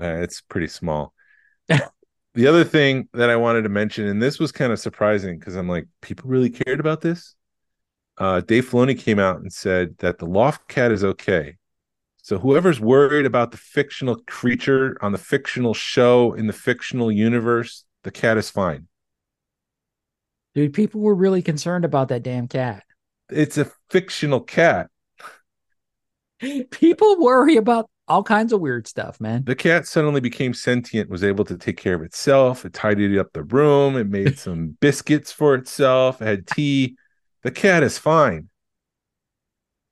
[0.03, 1.15] Uh, it's pretty small.
[1.69, 5.55] the other thing that I wanted to mention, and this was kind of surprising because
[5.55, 7.37] I'm like, people really cared about this.
[8.19, 11.57] Uh, Dave Filoni came out and said that the loft cat is okay.
[12.17, 17.85] So whoever's worried about the fictional creature on the fictional show in the fictional universe,
[18.03, 18.89] the cat is fine.
[20.57, 22.83] Dude, people were really concerned about that damn cat.
[23.31, 24.91] It's a fictional cat.
[26.71, 29.45] People worry about all kinds of weird stuff, man.
[29.45, 32.65] The cat suddenly became sentient, was able to take care of itself.
[32.65, 33.97] It tidied up the room.
[33.97, 36.23] It made some biscuits for itself.
[36.23, 36.97] It had tea.
[37.43, 38.49] The cat is fine.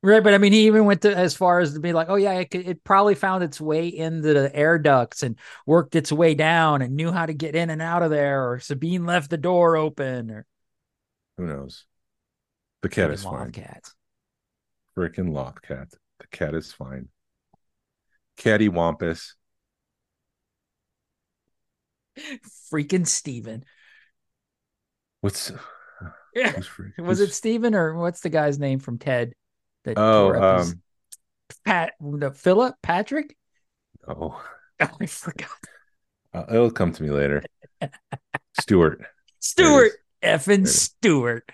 [0.02, 2.16] Right, but I mean, he even went to as far as to be like, "Oh
[2.16, 6.35] yeah, it, it probably found its way into the air ducts and worked its way
[6.35, 9.38] down and knew how to get in and out of there." Or Sabine left the
[9.38, 10.46] door open, or
[11.38, 11.87] Who knows?
[12.83, 13.50] The cat is fine.
[13.50, 13.94] cats.
[14.94, 15.88] Freaking loft cat.
[16.20, 17.09] The cat is fine.
[18.37, 19.35] Caddy Wampus.
[22.72, 23.64] Freaking Steven.
[25.20, 25.50] What's
[26.35, 26.61] Yeah.
[26.98, 29.35] Was it Steven or what's the guy's name from Ted?
[29.85, 30.81] That Oh, up his- um,
[31.64, 33.37] Pat, the Philip Patrick.
[34.09, 34.42] oh,
[34.81, 35.48] Oh, I forgot.
[36.33, 37.42] uh, it'll come to me later.
[38.61, 39.05] Stewart.
[39.38, 40.66] Stewart, effing.
[40.66, 41.48] Stewart.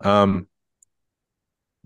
[0.00, 0.46] Um,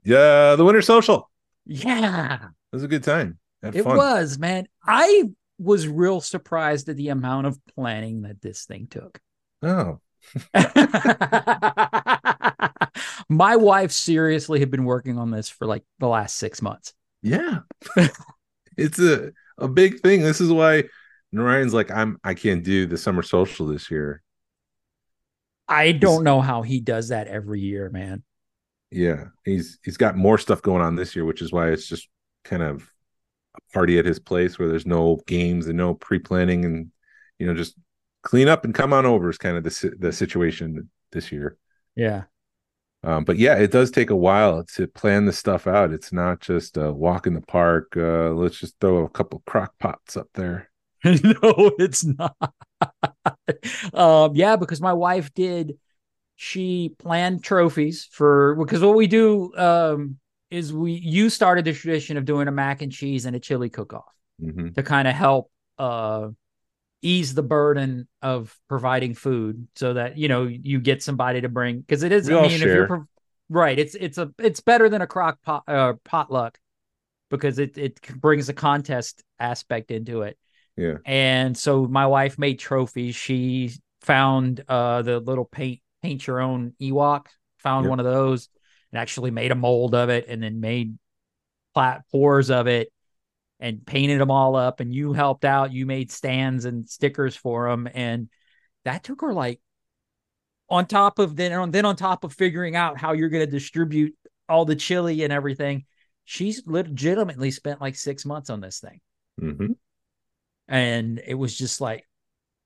[0.04, 1.28] yeah, the Winter Social.
[1.66, 2.44] Yeah.
[2.44, 3.38] It was a good time.
[3.62, 3.96] It fun.
[3.96, 4.68] was, man.
[4.85, 5.24] I
[5.59, 9.18] was real surprised at the amount of planning that this thing took.
[9.62, 10.00] Oh,
[13.29, 16.94] My wife seriously had been working on this for like the last six months.
[17.22, 17.61] yeah.
[18.76, 20.22] it's a a big thing.
[20.22, 20.85] This is why
[21.33, 24.22] Narayan's like, I'm I can't do the summer social this year.
[25.68, 28.22] I don't know how he does that every year, man.
[28.90, 32.09] Yeah, he's he's got more stuff going on this year, which is why it's just
[32.44, 32.88] kind of
[33.57, 36.90] a party at his place where there's no games and no pre-planning and
[37.38, 37.75] you know just
[38.22, 41.57] clean up and come on over is kind of the the situation this year.
[41.94, 42.25] Yeah.
[43.03, 45.92] Um, but yeah, it does take a while to plan the stuff out.
[45.92, 47.96] It's not just a walk in the park.
[47.96, 50.70] Uh, let's just throw a couple crock pots up there.
[51.05, 52.37] no, it's not.
[53.94, 55.79] um, yeah, because my wife did.
[56.37, 60.18] She planned trophies for because what we do um,
[60.51, 63.70] is we you started the tradition of doing a mac and cheese and a chili
[63.70, 66.29] cook off hmm to kind of help uh,
[67.03, 71.81] ease the burden of providing food so that you know you get somebody to bring
[71.81, 73.07] because it is We I mean if you're
[73.49, 76.59] right it's it's a it's better than a crock pot uh, potluck
[77.31, 80.37] because it it brings a contest aspect into it
[80.77, 80.99] Yeah.
[81.05, 83.14] and so my wife made trophies.
[83.14, 83.72] She
[84.03, 87.26] found uh the little paint paint your own Ewok,
[87.59, 87.90] found Yep.
[87.90, 88.48] one of those
[88.92, 90.98] and actually made a mold of it and then made
[91.74, 92.92] plat pours of it
[93.61, 95.72] and painted them all up and you helped out.
[95.72, 98.28] You made stands and stickers for them and
[98.85, 99.61] that took her like
[100.68, 103.50] on top of then on then on top of figuring out how you're going to
[103.50, 104.14] distribute
[104.48, 105.85] all the chili and everything.
[106.24, 109.00] She's legitimately spent like 6 months on this thing
[109.38, 109.72] hmm
[110.68, 112.06] and it was just like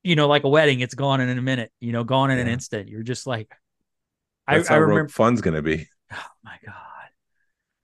[0.03, 2.49] you know like a wedding it's gone in a minute you know gone in an
[2.49, 2.89] instant.
[2.89, 3.53] You're just like
[4.49, 5.89] That's I how remember Fun's gonna be.
[6.13, 6.75] oh my god.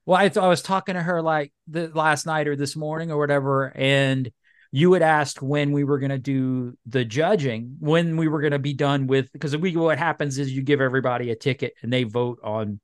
[0.05, 3.19] Well I, I was talking to her like the last night or this morning or
[3.19, 4.31] whatever and
[4.73, 8.53] you had asked when we were going to do the judging when we were going
[8.53, 11.93] to be done with because we what happens is you give everybody a ticket and
[11.93, 12.81] they vote on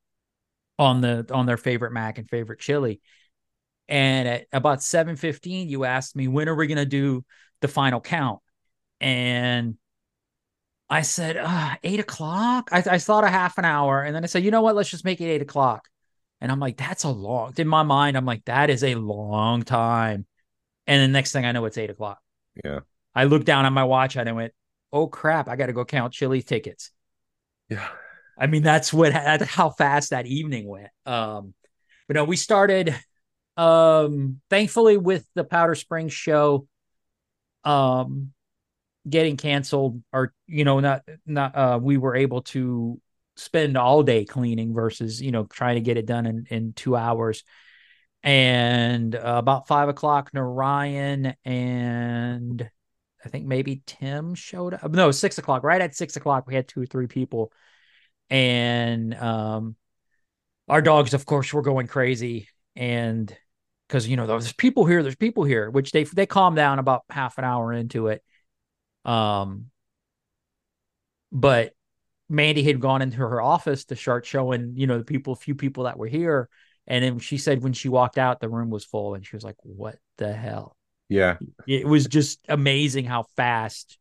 [0.79, 3.01] on the on their favorite mac and favorite chili.
[3.89, 7.25] And at about 7:15 you asked me when are we going to do
[7.61, 8.41] the final count
[9.03, 9.77] and
[10.89, 12.69] I said, uh, eight o'clock.
[12.71, 14.03] I, I thought a half an hour.
[14.03, 14.77] And then I said, you know what?
[14.77, 15.89] Let's just make it eight o'clock.
[16.41, 19.63] And I'm like, that's a long, in my mind, I'm like, that is a long
[19.63, 20.27] time.
[20.87, 22.19] And the next thing I know, it's eight o'clock.
[22.65, 22.81] Yeah.
[23.15, 24.53] I looked down on my watch and I went,
[24.93, 26.91] oh crap, I got to go count chili tickets.
[27.69, 27.89] Yeah.
[28.37, 30.91] I mean, that's what, that's how fast that evening went.
[31.07, 31.55] Um,
[32.09, 32.95] but no, we started,
[33.57, 36.67] um, thankfully with the Powder Springs show,
[37.65, 38.33] um,
[39.09, 43.01] getting canceled or, you know, not, not, uh, we were able to
[43.37, 46.97] spend all day cleaning versus, you know, trying to get it done in, in two
[46.97, 47.45] hours.
[48.23, 52.71] And uh, about five o'clock, Narayan and
[53.25, 54.91] I think maybe Tim showed up.
[54.91, 55.63] No, six o'clock.
[55.63, 57.53] Right at six o'clock, we had two or three people,
[58.31, 59.77] and um,
[60.69, 63.37] our dogs, of course, were going crazy, and
[63.89, 67.03] because you know there's people here, there's people here, which they they calmed down about
[67.11, 68.23] half an hour into it.
[69.05, 69.67] Um,
[71.31, 71.73] but
[72.29, 75.85] Mandy had gone into her office to start showing, you know, the people, few people
[75.85, 76.49] that were here.
[76.87, 79.45] And then she said when she walked out, the room was full, and she was
[79.45, 80.77] like, "What the hell?"
[81.09, 81.37] Yeah.
[81.67, 83.99] It was just amazing how fast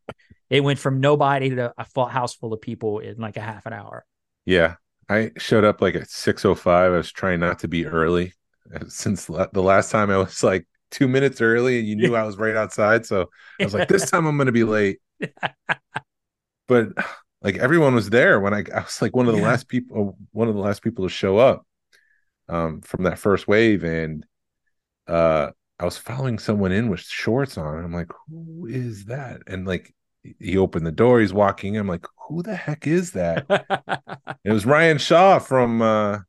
[0.50, 3.66] it went from nobody to a full house full of people in like a half
[3.66, 4.06] an hour.
[4.46, 4.76] Yeah.
[5.10, 6.68] I showed up like at 6:05.
[6.68, 8.34] I was trying not to be early
[8.88, 12.38] since the last time I was like 2 minutes early and you knew I was
[12.38, 13.28] right outside, so I
[13.66, 15.00] was like this time I'm going to be late.
[16.68, 16.90] but
[17.42, 19.40] like everyone was there when I, I was like one of the Yeah.
[19.40, 21.66] last people one of the last people to show up
[22.50, 24.26] um from that first wave and
[25.08, 27.84] uh I was following someone in with shorts on.
[27.84, 29.42] I'm like, who is that?
[29.48, 29.94] And like
[30.40, 31.76] he opened the door, he's walking.
[31.76, 31.82] in.
[31.82, 33.46] I'm like, who the heck is that?
[34.44, 36.20] it was Ryan Shaw from uh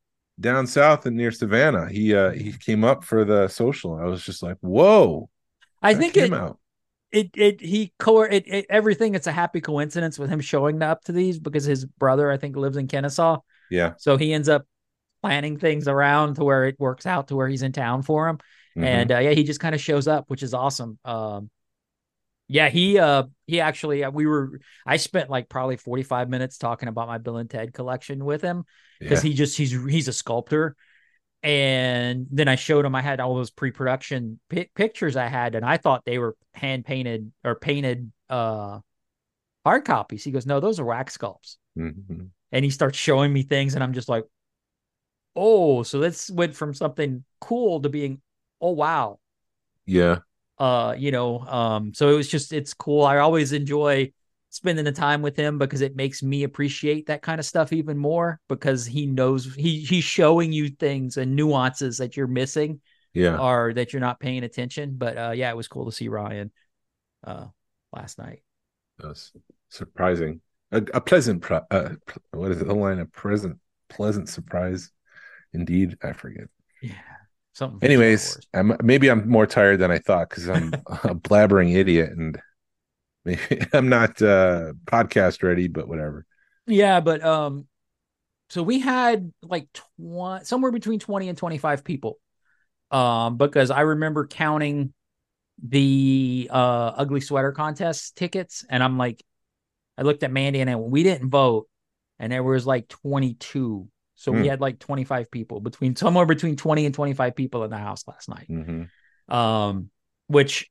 [0.40, 1.88] down south and near Savannah.
[1.88, 3.96] He uh he came up for the social.
[3.96, 5.28] I was just like, whoa.
[5.82, 6.58] I think it, out.
[7.10, 9.14] it it he co it, it everything.
[9.14, 12.56] It's a happy coincidence with him showing up to these because his brother, I think,
[12.56, 13.38] lives in Kennesaw,
[13.70, 13.94] Yeah.
[13.98, 14.66] so he ends up
[15.22, 18.38] planning things around to where it works out to where he's in town for him.
[18.76, 18.84] Mhm.
[18.84, 21.50] and uh, yeah he just kind of shows up which is awesome um
[22.52, 26.88] yeah he uh he actually uh, we were i spent like probably 45 minutes talking
[26.88, 28.64] about my bill and ted collection with him
[29.00, 29.30] because yeah.
[29.30, 30.76] he just he's he's a sculptor
[31.42, 35.64] and then i showed him i had all those pre-production pi- pictures i had and
[35.64, 38.78] i thought they were hand painted or painted uh
[39.64, 42.28] hard copies he goes no those are wax sculpts Mhm.
[42.52, 44.24] and he starts showing me things and i'm just like
[45.34, 48.20] oh so this went from something cool to being
[48.60, 49.18] oh wow
[49.86, 50.18] yeah.
[50.62, 54.10] Uh you know um so it was just it's cool i always enjoy
[54.50, 57.96] spending the time with him because it makes me appreciate that kind of stuff even
[57.98, 62.80] more because he knows he he's showing you things and nuances that you're missing
[63.14, 63.38] Yeah.
[63.38, 66.52] or that you're not paying attention but uh yeah it was cool to see ryan
[67.26, 67.46] uh
[67.92, 68.42] last night
[68.98, 69.32] That's
[69.68, 70.40] surprising.
[70.70, 71.90] A, a pleasant, pro- uh,
[72.30, 72.66] what is it?
[72.66, 72.98] The line?
[72.98, 74.90] A present, pleasant surprise.
[75.52, 76.48] Indeed, I forget.
[76.80, 77.11] yeah
[77.52, 82.10] something Anyways, I'm maybe I'm more tired than I thought because I'm a blabbering idiot
[82.10, 82.40] and
[83.24, 83.40] maybe
[83.72, 86.26] I'm not uh podcast ready, but whatever.
[86.66, 87.66] Yeah, but um,
[88.50, 92.18] so we had like twenty, somewhere between twenty and twenty-five people,
[92.90, 94.92] um, because I remember counting
[95.62, 99.22] the uh ugly sweater contest tickets, and I'm like,
[99.98, 101.68] I looked at Mandy and I, we didn't vote,
[102.18, 103.88] and there was like twenty-two,
[104.22, 104.50] so we Hmm.
[104.50, 108.28] had like twenty-five people between somewhere between twenty and twenty-five people in the house last
[108.28, 108.84] night hmm
[109.28, 109.90] um,
[110.26, 110.68] which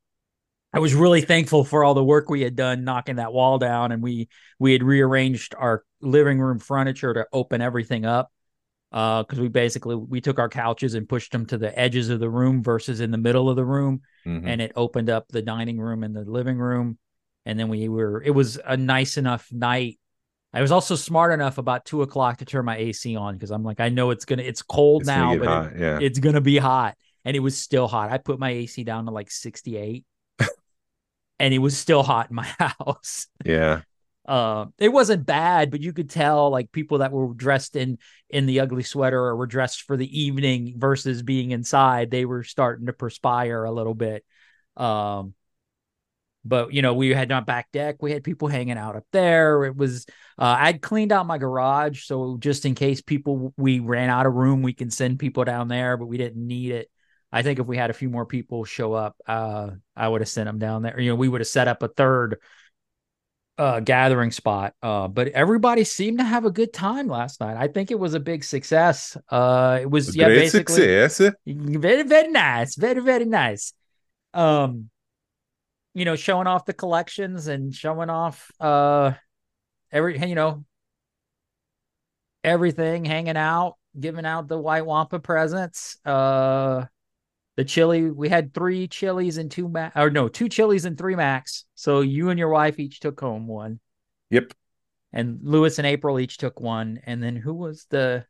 [0.73, 3.91] I was really thankful for all the work we had done knocking that wall down,
[3.91, 8.31] and we we had rearranged our living room furniture to open everything up.
[8.91, 12.19] Uh, because we basically we took our couches and pushed them to the edges of
[12.19, 15.41] the room versus in the middle of the room, hmm and it opened up the
[15.41, 16.97] dining room and the living room.
[17.45, 19.99] And then we were it was a nice enough night.
[20.53, 23.63] I was also smart enough about two o'clock to turn my AC on because I'm
[23.63, 25.99] like, I know it's gonna it's cold It's now, but it- yeah.
[26.01, 26.95] it's gonna be hot.
[27.23, 28.11] And it was still hot.
[28.11, 30.05] I put my ac down to like 68
[31.39, 33.27] and it was still hot in my house.
[33.45, 33.81] Yeah.
[34.27, 37.97] uh, it wasn't bad but you could tell like people that were dressed in
[38.29, 42.43] in the ugly sweater or were dressed for the evening versus being inside they were
[42.43, 44.23] starting to perspire a little bit.
[44.77, 45.33] Um
[46.43, 48.01] but you know we had on back deck.
[48.01, 49.65] We had people hanging out up there.
[49.65, 50.05] It was
[50.37, 54.33] uh, i'd cleaned out my garage so just in case people we ran out of
[54.33, 56.89] room we can send people down there but we didn't need it.
[57.31, 60.29] I think if we had a few more people show up uh i would have
[60.29, 60.99] sent them down there.
[60.99, 62.39] You know we would have set up a third
[63.57, 67.57] uh gathering spot uh but everybody seemed to have a good time last night.
[67.57, 69.15] I think it was a big success.
[69.29, 71.35] Uh it was yeah Great basically success.
[71.45, 72.75] very very nice.
[72.75, 73.73] Very very nice.
[74.33, 74.89] Um
[75.93, 79.11] you know showing off the collections and showing off uh
[79.91, 80.65] every you know
[82.43, 86.85] everything hanging out giving out the white wampa presents uh
[87.57, 91.15] the chili we had three chilies and two max or no two chilies and three
[91.15, 93.79] max so you and your wife each took home one.
[94.29, 94.53] Yep.
[95.11, 96.99] and lewis and april each took one.
[97.03, 98.25] And then who was the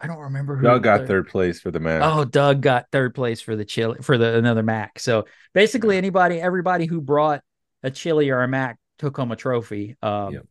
[0.00, 2.02] i don't remember who Doug got the- third place for the Mac.
[2.04, 4.98] Oh, Doug got third place for the chili for the another Mac.
[4.98, 7.42] So basically, anybody, everybody who brought
[7.82, 9.96] a chili or a Mac took home a trophy.
[10.02, 10.46] Um, Yep.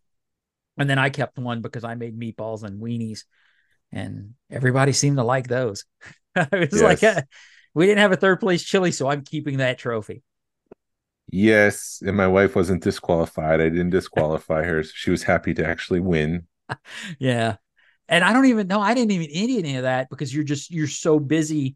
[0.77, 3.25] And then I kept one because I made meatballs and weenies,
[3.91, 5.85] and everybody seemed to like those.
[6.35, 7.17] it was like Yes.
[7.17, 7.21] uh,
[7.75, 10.23] we didn't have a third place chili, so I'm keeping that trophy.
[11.29, 13.59] Yes, and my wife wasn't disqualified.
[13.61, 14.83] I didn't disqualify her.
[14.83, 16.47] So she was happy to actually win.
[17.19, 17.57] Yeah.
[18.09, 18.81] And I don't even know.
[18.81, 21.75] I didn't even eat any of that because you're just you're so busy.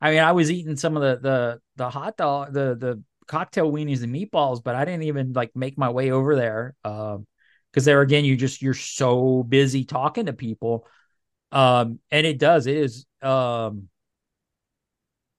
[0.00, 3.70] I mean, I was eating some of the the the hot dog, the the cocktail
[3.70, 6.74] weenies and meatballs, but I didn't even like make my way over there.
[6.84, 7.26] Um,
[7.70, 10.86] because there again, you just you're so busy talking to people.
[11.52, 13.88] Um, and it does, it is um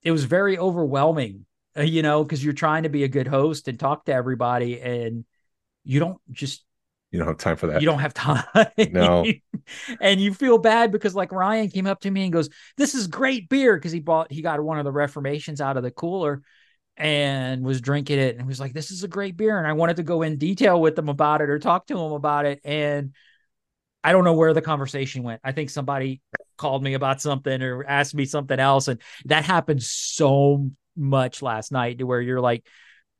[0.04, 1.46] it was very overwhelming,
[1.78, 4.82] uh, you know, because you're trying to be a good host and talk to everybody,
[4.82, 5.26] and
[5.84, 6.64] you don't just
[7.12, 7.82] You don't have time for that.
[7.82, 8.44] you don't have time.
[8.92, 9.26] No.
[10.02, 13.08] and you feel bad because like Ryan came up to me and goes, This is
[13.08, 13.78] great beer.
[13.80, 16.42] Cause he bought he got one of the reformations out of the cooler
[16.96, 19.58] and was drinking it and he was like, This is a great beer.
[19.58, 22.14] And I wanted to go in detail with them about it or talk to him
[22.14, 22.62] about it.
[22.64, 23.14] And
[24.04, 25.42] I don't know where the conversation went.
[25.44, 26.22] I think somebody
[26.58, 28.88] called me about something or asked me something else.
[28.88, 32.66] And that happened so much last night to where you're like,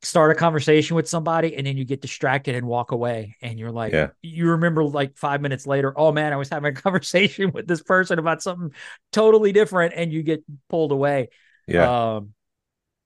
[0.02, 3.36] start a conversation with somebody and then you get distracted and walk away.
[3.40, 4.08] And you're like, Yeah.
[4.20, 7.82] you remember like five minutes later, oh man, I was having a conversation with this
[7.82, 8.72] person about something
[9.12, 9.94] totally different.
[9.96, 11.28] And you get pulled away.
[11.66, 12.16] yeah.
[12.16, 12.34] Um,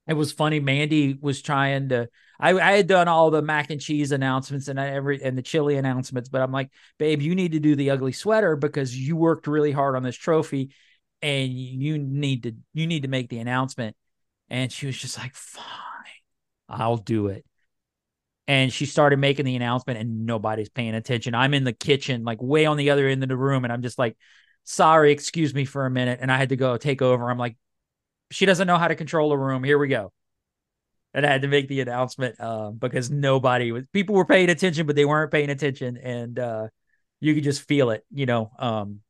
[0.06, 0.60] it was funny.
[0.60, 2.08] Mandy was trying to.
[2.38, 5.76] I, I had done all the mac and cheese announcements and every and the chili
[5.76, 9.46] announcements, but I'm like, babe, you need to do the ugly sweater because you worked
[9.46, 10.70] really hard on this trophy,
[11.22, 13.96] and you need to you need to make the announcement.
[14.48, 15.64] And she was just like, fine,
[16.68, 17.44] I'll do it.
[18.48, 21.34] And she started making the announcement, and nobody's paying attention.
[21.34, 23.82] I'm in the kitchen, like way on the other end of the room, and I'm
[23.82, 24.16] just like,
[24.62, 26.20] sorry, excuse me for a minute.
[26.22, 27.28] And I had to go take over.
[27.28, 27.56] I'm like,
[28.30, 29.64] she doesn't know how to control a room.
[29.64, 30.12] Here we go.
[31.12, 34.86] And I had to make the announcement uh, because nobody was people were paying attention,
[34.86, 36.68] but they weren't paying attention, and uh,
[37.20, 38.50] you could just feel it, you know.
[38.58, 39.00] Um,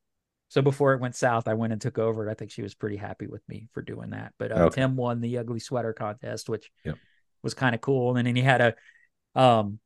[0.48, 2.30] so before it went south, I went and took over.
[2.30, 4.32] I think she was pretty happy with me for doing that.
[4.38, 4.82] But uh, Okay.
[4.82, 6.98] Tim won the ugly sweater contest, which Yep.
[7.42, 8.16] Was kind of cool.
[8.16, 9.78] And then he had a um,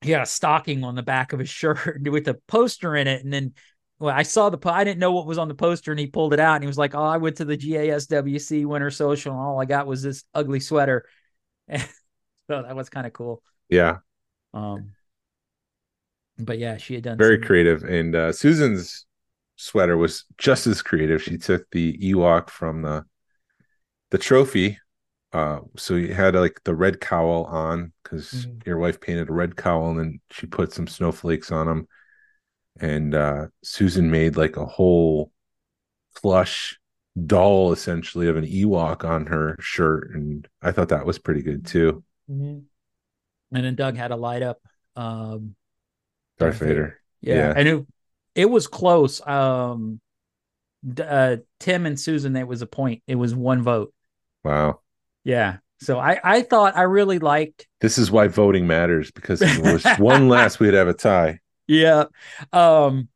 [0.00, 3.24] he had a stocking on the back of his shirt with a poster in it,
[3.24, 3.52] and then
[3.98, 6.06] well, I saw the po- I didn't know what was on the poster, and he
[6.06, 9.32] pulled it out, and he was like, "Oh, I went to the GASWC Winter Social,
[9.32, 11.06] and all I got was this ugly sweater."
[11.70, 11.82] so
[12.48, 13.42] that was kind of cool.
[13.68, 13.98] Yeah.
[14.52, 14.92] Um,
[16.38, 17.84] but yeah, she had done Very creative.
[17.84, 19.06] And uh, Susan's
[19.56, 21.22] sweater was just as creative.
[21.22, 23.04] She took the Ewok from the
[24.10, 24.78] the trophy.
[25.34, 28.66] Uh, so you had like the red cowl on because Mhm.
[28.66, 31.88] your wife painted a red cowl and then she put some snowflakes on them.
[32.80, 35.32] And uh, Susan made like a whole
[36.16, 36.78] plush
[37.26, 40.14] doll essentially of an Ewok on her shirt.
[40.14, 42.04] And I thought that was pretty good too.
[42.30, 42.64] Mhm.
[43.52, 44.60] And then Doug had a light up.
[44.96, 45.56] Um,
[46.38, 47.00] Darth Vader.
[47.20, 47.54] Yeah, Yeah.
[47.56, 47.86] and it
[48.34, 49.24] it was close.
[49.26, 50.00] Um,
[51.00, 53.02] uh, Tim and Susan, it was a point.
[53.06, 53.94] It was one vote.
[54.44, 54.80] Wow.
[55.24, 55.56] Yeah.
[55.80, 57.66] So I I thought I really liked.
[57.80, 61.40] This is why voting matters because if there was one last, we'd have a tie.
[61.66, 62.04] Yeah.
[62.52, 63.08] Um,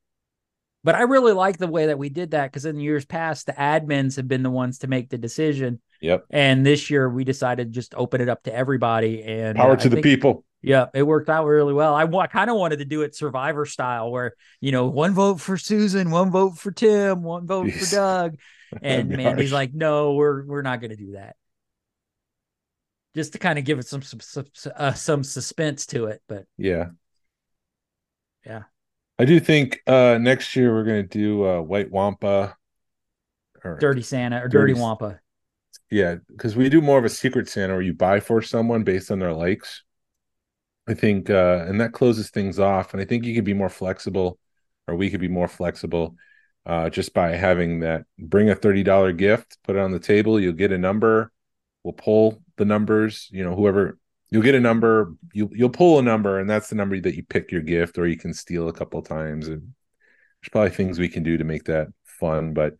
[0.84, 3.52] but I really like the way that we did that because in years past, the
[3.52, 6.26] admins have been the ones to make the decision, Yep.
[6.30, 9.22] and this year we decided to just open it up to everybody.
[9.22, 10.44] And Power uh, to I the think- people.
[10.60, 11.94] Yeah, it worked out really well.
[11.94, 15.40] I, wa- kind of wanted to do it Survivor style, where you know, one vote
[15.40, 17.90] for Susan, one vote for Tim, one vote Jeez.
[17.90, 18.36] for Doug,
[18.82, 19.16] and Gosh.
[19.18, 21.36] Mandy's like, "No, we're we're not going to do that."
[23.18, 24.46] Just to kind of give it some some some,
[24.76, 26.90] uh, some suspense to it, but Yeah.
[28.46, 28.62] Yeah.
[29.18, 32.56] I do think uh next year we're gonna do uh White Wampa
[33.64, 35.18] or Dirty Santa or Dirty, Dirty- Wampa.
[35.90, 39.10] yeah, because we do more of a secret Santa where you buy for someone based
[39.10, 39.82] on their likes.
[40.86, 42.92] I think uh and that closes things off.
[42.94, 44.38] And I think you could be more flexible,
[44.86, 46.14] or we could be more flexible
[46.66, 50.52] uh just by having that bring a $30 gift, put it on the table, you'll
[50.52, 51.32] get a number,
[51.82, 53.98] we'll pull the numbers, you know, whoever
[54.30, 57.22] you'll get a number, you you'll pull a number, and that's the number that you
[57.22, 59.48] pick your gift, or you can steal a couple times.
[59.48, 62.72] And there's probably things we can do to make that fun, but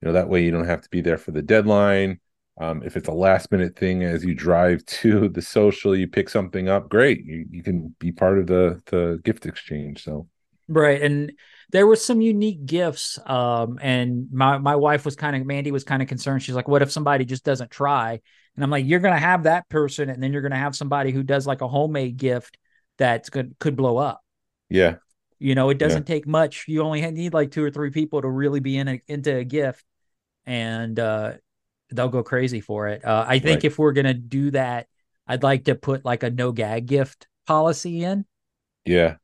[0.00, 2.20] you know, that way you don't have to be there for the deadline.
[2.60, 6.28] Um, if it's a last minute thing as you drive to the social, you pick
[6.28, 7.24] something up, great.
[7.24, 10.04] You, you can be part of the the gift exchange.
[10.04, 10.28] So
[10.68, 11.02] Right.
[11.02, 11.32] And
[11.72, 13.18] there were some unique gifts.
[13.26, 16.42] Um, and my, my wife was kind of, Mandy was kind of concerned.
[16.42, 18.20] She's like, what if somebody just doesn't try?
[18.54, 20.10] And I'm like, you're going to have that person.
[20.10, 22.58] And then you're going to have somebody who does like a homemade gift
[22.98, 24.22] that's good, could blow up.
[24.68, 24.96] yeah,
[25.38, 26.66] You know, it doesn't take much.
[26.68, 29.44] You only need like two or three people to really be in a, into a
[29.44, 29.84] gift
[30.46, 31.32] and, uh,
[31.90, 33.04] they'll go crazy for it.
[33.04, 33.64] Uh, I think Right.
[33.64, 34.88] if we're going to do that,
[35.26, 38.24] I'd like to put like a no gag gift policy in.
[38.84, 39.16] yeah,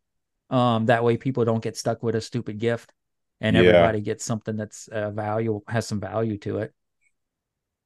[0.51, 2.93] Um, that way people don't get stuck with a stupid gift
[3.41, 3.63] and Yeah.
[3.71, 6.73] everybody gets something that's uh, value has some value to it.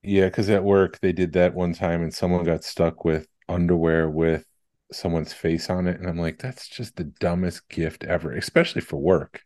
[0.02, 0.26] yeah.
[0.26, 4.46] Because at work they did that one time, and someone got stuck with underwear with
[4.92, 8.96] someone's face on it, and I'm like, that's just the dumbest gift ever, especially for
[8.98, 9.42] work.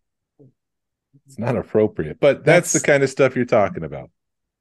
[1.26, 4.10] It's not appropriate, but that's, the kind of stuff you're talking about.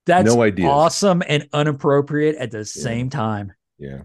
[0.05, 0.67] That's No idea.
[0.67, 3.53] awesome and inappropriate at the same time.
[3.79, 4.03] Yeah.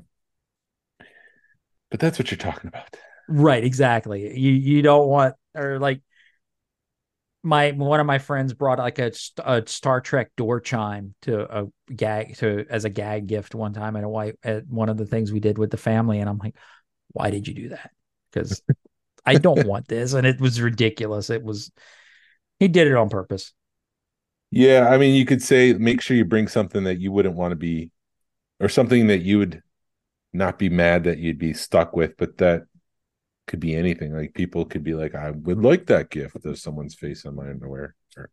[1.91, 2.97] But that's what you're talking about.
[3.31, 4.37] Right, exactly.
[4.37, 6.03] You you don't want or like
[7.43, 9.13] my one of my friends brought like a,
[9.45, 13.97] a Star Trek door chime to a gag to as a gag gift one time
[13.97, 16.39] at a white at one of the things we did with the family, and I'm
[16.39, 16.57] like,
[17.13, 17.93] why did you do that?
[18.33, 18.63] Because
[19.25, 21.31] I don't want this, and it was ridiculous.
[21.31, 21.71] It was
[22.59, 23.53] he did it on purpose.
[24.51, 27.53] Yeah, I mean, you could say make sure you bring something that you wouldn't want
[27.53, 27.91] to be,
[28.59, 29.63] or something that you would
[30.33, 32.65] not be mad that you'd be stuck with, but that
[33.51, 34.15] could be anything.
[34.15, 37.51] Like people could be like, I would like that gift of someone's face on my
[37.51, 37.95] underwear.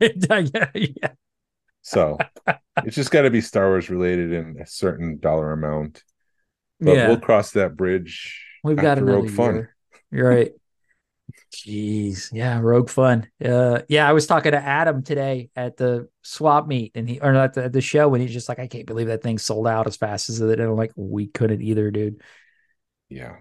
[0.00, 1.12] Yeah, yeah.
[1.80, 2.18] So
[2.82, 6.02] it's just got to be Star Wars related in a certain dollar amount.
[6.80, 7.08] But yeah.
[7.08, 8.44] we'll cross that bridge.
[8.64, 9.68] We've got another Rogue Fun.
[10.10, 10.52] You're right.
[11.54, 13.28] Jeez, yeah, Rogue Fun.
[13.42, 17.34] Uh, yeah, I was talking to Adam today at the swap meet, and he or
[17.34, 19.68] at the, at the show, and he's just like, I can't believe that thing sold
[19.68, 20.58] out as fast as it.
[20.58, 22.20] And I'm like, we couldn't either, dude.
[23.08, 23.36] Yeah,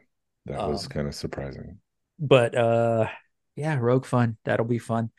[0.46, 1.80] that was Um, kind of surprising.
[2.20, 3.08] But uh,
[3.56, 4.38] yeah, Rogue Fun.
[4.46, 5.12] That'll be fun.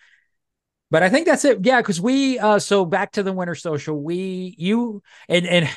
[0.90, 1.64] But I think that's it.
[1.64, 4.00] Yeah, because we uh, so back to the winter social.
[4.02, 5.68] We you and and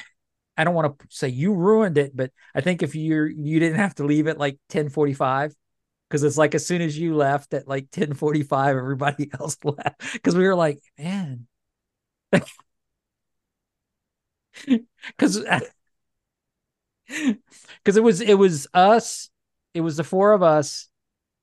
[0.58, 3.78] I don't want to say you ruined it, but I think if you're you didn't
[3.80, 5.56] have to leave at like ten forty five
[6.10, 10.36] because it's like as soon as you left at like 1045 everybody else left because
[10.36, 11.48] we were like man
[15.18, 15.74] because because
[17.98, 19.30] it was it was us
[19.78, 20.88] it was the four of us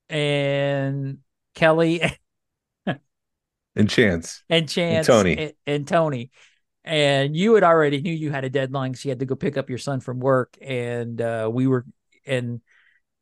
[0.09, 1.18] and
[1.55, 2.03] kelly
[3.76, 5.37] And Chance, and chance Tony.
[5.37, 6.30] and, and tony
[6.85, 9.57] and you had already knew you had a deadline so you had to go pick
[9.57, 11.85] up your son from work and uh we were
[12.26, 12.61] and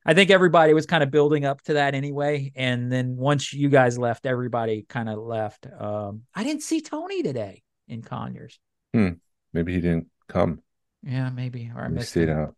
[0.05, 2.51] I think everybody was kind of building up to that anyway.
[2.57, 5.65] And then once you guys left, everybody kind of left.
[5.79, 8.59] Um, I didn't see Tony today in Conyers.
[8.93, 10.61] maybe he didn't come.
[11.05, 11.71] Yeah, maybe.
[11.73, 12.37] Or I missed stayed him.
[12.37, 12.57] out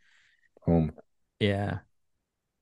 [0.63, 0.93] home.
[1.39, 1.81] Yeah.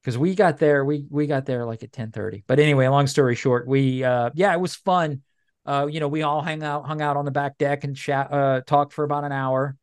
[0.04, 2.42] Cause we got there, we we got there like at 10 30.
[2.46, 5.22] But anyway, long story short, we uh yeah, it was fun.
[5.64, 8.32] Uh, you know, we all hang out, hung out on the back deck and chat
[8.32, 9.76] uh talked for about an hour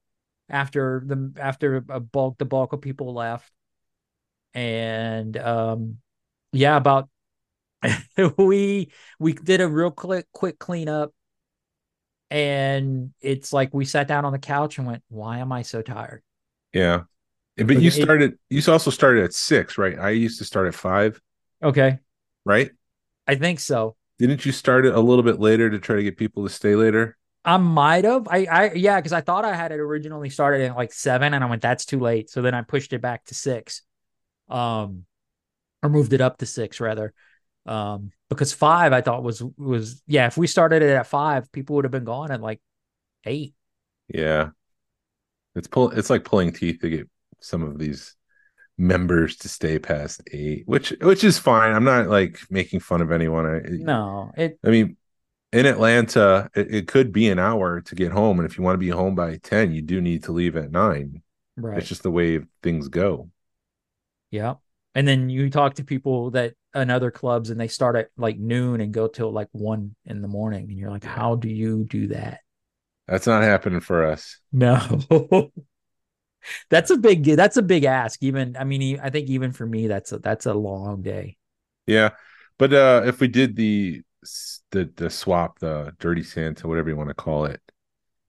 [0.50, 3.50] after the after a bulk the bulk of people left.
[4.54, 5.98] And um
[6.52, 7.10] yeah, about
[8.38, 11.14] we we did a real quick quick cleanup
[12.30, 15.82] and it's like we sat down on the couch and went, Why am I so
[15.82, 16.22] tired?
[16.74, 17.04] Yeah.
[17.66, 19.98] But you started you also started at six, right?
[19.98, 21.20] I used to start at five,
[21.62, 22.00] Okay.
[22.46, 22.72] right?
[23.28, 23.96] I think so.
[24.18, 26.76] Didn't you start it a little bit later to try to get people to stay
[26.76, 27.18] later?
[27.46, 28.28] I might have.
[28.28, 31.44] I, I, yeah, because I thought I had it originally started at like seven, and
[31.44, 33.82] I went, "That's too late." So then I pushed it back to six,
[34.50, 35.06] um,
[35.84, 37.14] or moved it up to six rather,
[37.66, 40.28] um, because five I thought was was yeah.
[40.28, 42.62] If we started it at five, people would have been gone at like
[43.26, 43.54] eight.
[44.08, 44.52] Yeah.
[45.56, 47.10] It's pull it's like pulling teeth to get
[47.42, 48.16] some of these
[48.78, 51.74] members to stay past eight, which which is fine.
[51.74, 53.46] I'm not like making fun of anyone.
[53.46, 54.98] I, No, it I mean,
[55.52, 58.76] in Atlanta, it, it could be an hour to get home, and if you want
[58.76, 61.22] to be home by ten, you do need to leave at nine.
[61.58, 61.78] right.
[61.78, 63.30] It's just the way things go.
[64.32, 64.56] Yeah.
[64.96, 68.38] And then you talk to people that in other clubs and they start at like
[68.38, 70.66] noon and go till like one in the morning.
[70.70, 72.42] And you're like, how do you do that?
[73.08, 74.40] That's not happening for us.
[74.52, 75.00] No.
[76.70, 78.22] that's a big that's a big ask.
[78.24, 81.38] Even I mean, I think even for me, that's a that's a long day.
[81.86, 82.12] Yeah,
[82.58, 84.04] but uh if we did the
[84.72, 87.62] the the swap, the dirty Santa, whatever you want to call it,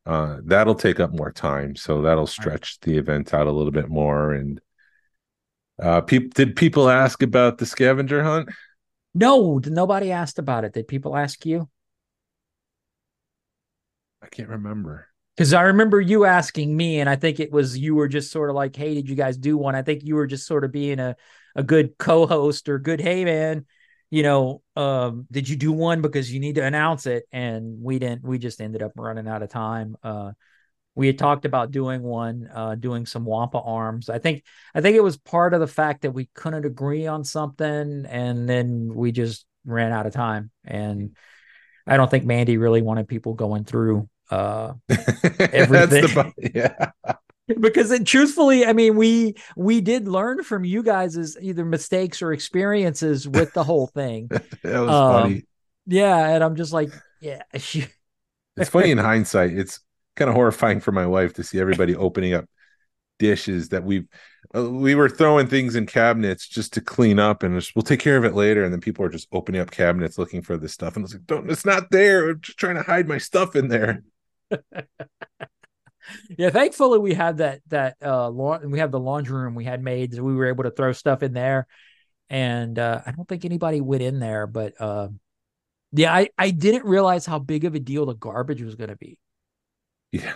[0.07, 1.77] uh that'll take up more time.
[1.77, 4.33] So that'll stretch the event out a little bit more.
[4.33, 4.61] And
[5.83, 8.51] uh people did people ask about the scavenger hunt?
[9.15, 10.73] No, nobody asked about it.
[10.73, 11.69] Did people ask you?
[14.23, 15.10] I can't remember.
[15.37, 18.51] Because I remember you asking me, and I think it was you were just sort
[18.51, 20.73] of like, "Hey, did you guys do one?" I think you were just sort of
[20.73, 21.17] being a
[21.57, 23.67] a good co-host or good, "Hey, man,
[24.11, 27.99] you know, um, did you do one because you need to announce it?" And we
[27.99, 28.23] didn't.
[28.23, 29.97] We just ended up running out of time.
[30.03, 30.33] Uh,
[30.95, 34.11] we had talked about doing one, uh, doing some Wampa arms.
[34.11, 37.25] I think I think it was part of the fact that we couldn't agree on
[37.25, 40.51] something, and then we just ran out of time.
[40.65, 41.17] And
[41.87, 44.73] I don't think Mandy really wanted people going through uh
[45.53, 46.03] everything.
[46.03, 46.91] the, yeah.
[47.61, 52.33] because it, truthfully, I mean, we we did learn from you guys' either mistakes or
[52.33, 54.29] experiences with the whole thing.
[54.63, 55.45] that was Um, funny.
[55.87, 59.53] Yeah, and I'm just like, yeah, It's funny in hindsight.
[59.57, 59.81] It's
[60.17, 62.45] kind of horrifying for my wife to see everybody opening up
[63.19, 64.07] dishes that we've
[64.57, 68.01] uh, we were throwing things in cabinets just to clean up and just, we'll take
[68.01, 70.73] care of it later and then people are just opening up cabinets looking for this
[70.73, 73.57] stuff and it's like don't it's not there i'm just trying to hide my stuff
[73.57, 74.03] in there
[76.39, 76.51] yeah.
[76.51, 80.15] Thankfully, we had that that uh laun- we have the laundry room we had made,
[80.15, 81.67] so we were able to throw stuff in there.
[82.29, 85.09] And uh I don't think anybody went in there, but uh,
[85.93, 88.97] yeah, I I didn't realize how big of a deal the garbage was going to
[88.97, 89.19] be.
[90.13, 90.35] yeah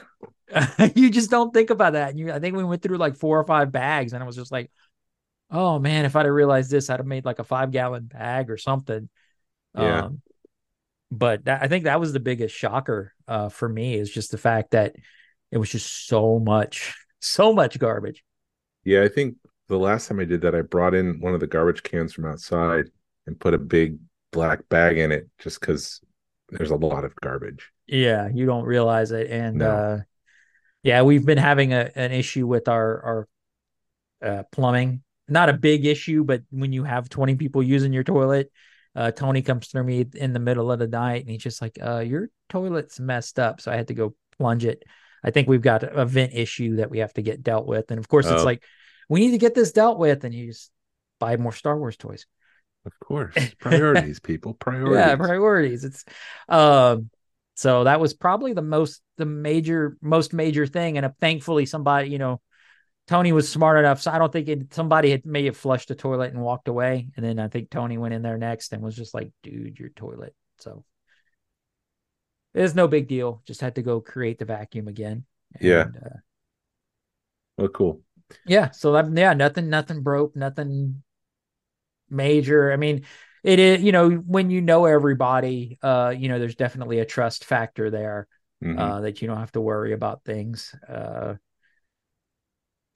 [0.95, 2.17] you just don't think about that.
[2.17, 4.53] You, I think we went through like four or five bags, and I was just
[4.53, 4.71] like,
[5.51, 8.51] "Oh man, if I'd have realized this, I'd have made like a five gallon bag
[8.51, 9.09] or something."
[9.77, 10.05] Yeah.
[10.05, 10.23] Um,
[11.11, 14.39] but that, I think that was the biggest shocker uh, for me is just the
[14.39, 14.95] fact that
[15.51, 18.22] it was just so much, so much garbage.
[18.85, 19.37] yeah i think
[19.68, 22.27] the last time i did that i brought in one of the garbage cans from
[22.27, 22.87] outside
[23.27, 23.99] and put a big
[24.33, 26.01] black bag in it just because
[26.51, 29.70] there's a lot of garbage Yeah, you don't realize it, and No.
[29.70, 29.99] uh,
[30.83, 33.29] yeah, we've been having a, an issue with our our
[34.22, 35.03] uh, plumbing.
[35.29, 38.51] Not a big issue, but when you have twenty people using your toilet,
[38.95, 41.78] uh, Tony comes through me in the middle of the night, and he's just like,
[41.82, 44.82] uh, "Your toilet's messed up," so I had to go plunge it.
[45.22, 47.99] I think we've got a vent issue that we have to get dealt with, and
[47.99, 48.45] of course, it's Oh.
[48.45, 48.62] like
[49.09, 50.70] we need to get this dealt with, and you just
[51.18, 52.26] buy more Star Wars toys.
[52.86, 55.84] of course priorities people priorities Yeah, priorities.
[55.84, 56.05] It's
[56.49, 57.11] um
[57.57, 60.97] so that was probably the most the major most major thing.
[60.97, 62.40] And uh, thankfully somebody, you know,
[63.07, 64.00] Tony was smart enough.
[64.00, 67.09] So I don't think it, somebody had may have flushed the toilet and walked away.
[67.16, 69.90] And then I think Tony went in there next and was just like, dude, your
[69.90, 70.34] toilet.
[70.59, 70.84] So
[72.55, 73.42] it's no big deal.
[73.46, 75.24] Just had to go create the vacuum again.
[75.61, 75.82] Yeah.
[75.82, 76.16] And, uh,
[77.57, 78.00] well cool
[78.46, 81.02] yeah so that yeah nothing nothing broke nothing
[82.11, 83.05] major i mean
[83.42, 87.44] it is you know when you know everybody uh you know there's definitely a trust
[87.44, 88.26] factor there
[88.62, 88.78] Mhm.
[88.78, 91.34] uh that you don't have to worry about things uh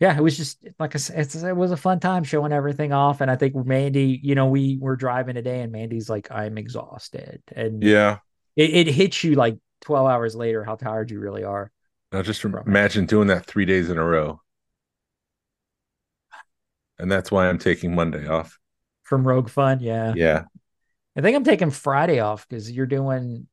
[0.00, 2.92] yeah it was just like i said it's, it was a fun time showing everything
[2.92, 6.56] off and i think mandy you know we were driving today and mandy's like i'm
[6.58, 8.18] exhausted and yeah
[8.56, 11.70] it, it hits you like 12 hours later how tired you really are
[12.12, 14.40] Now just imagine doing that three days in a row.
[16.98, 18.58] And that's why I'm taking Monday off.
[19.04, 20.44] from rogue fun yeah Yeah.
[21.16, 23.48] I think I'm taking Friday off because you're doing.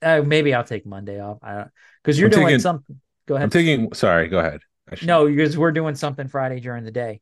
[0.00, 1.38] Uh, maybe I'll take Monday off.
[1.42, 1.70] I don't
[2.02, 3.00] because you're I'm doing taking- something.
[3.26, 3.44] Go ahead.
[3.44, 4.60] I'm taking sorry, go ahead.
[5.02, 7.20] No, because we're doing something Friday during the day.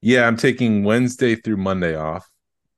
[0.00, 2.28] Yeah, I'm taking Wednesday through Monday off.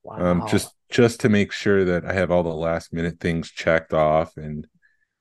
[0.05, 0.40] Wow.
[0.42, 3.92] Um just just to make sure that I have all the last minute things checked
[3.92, 4.66] off and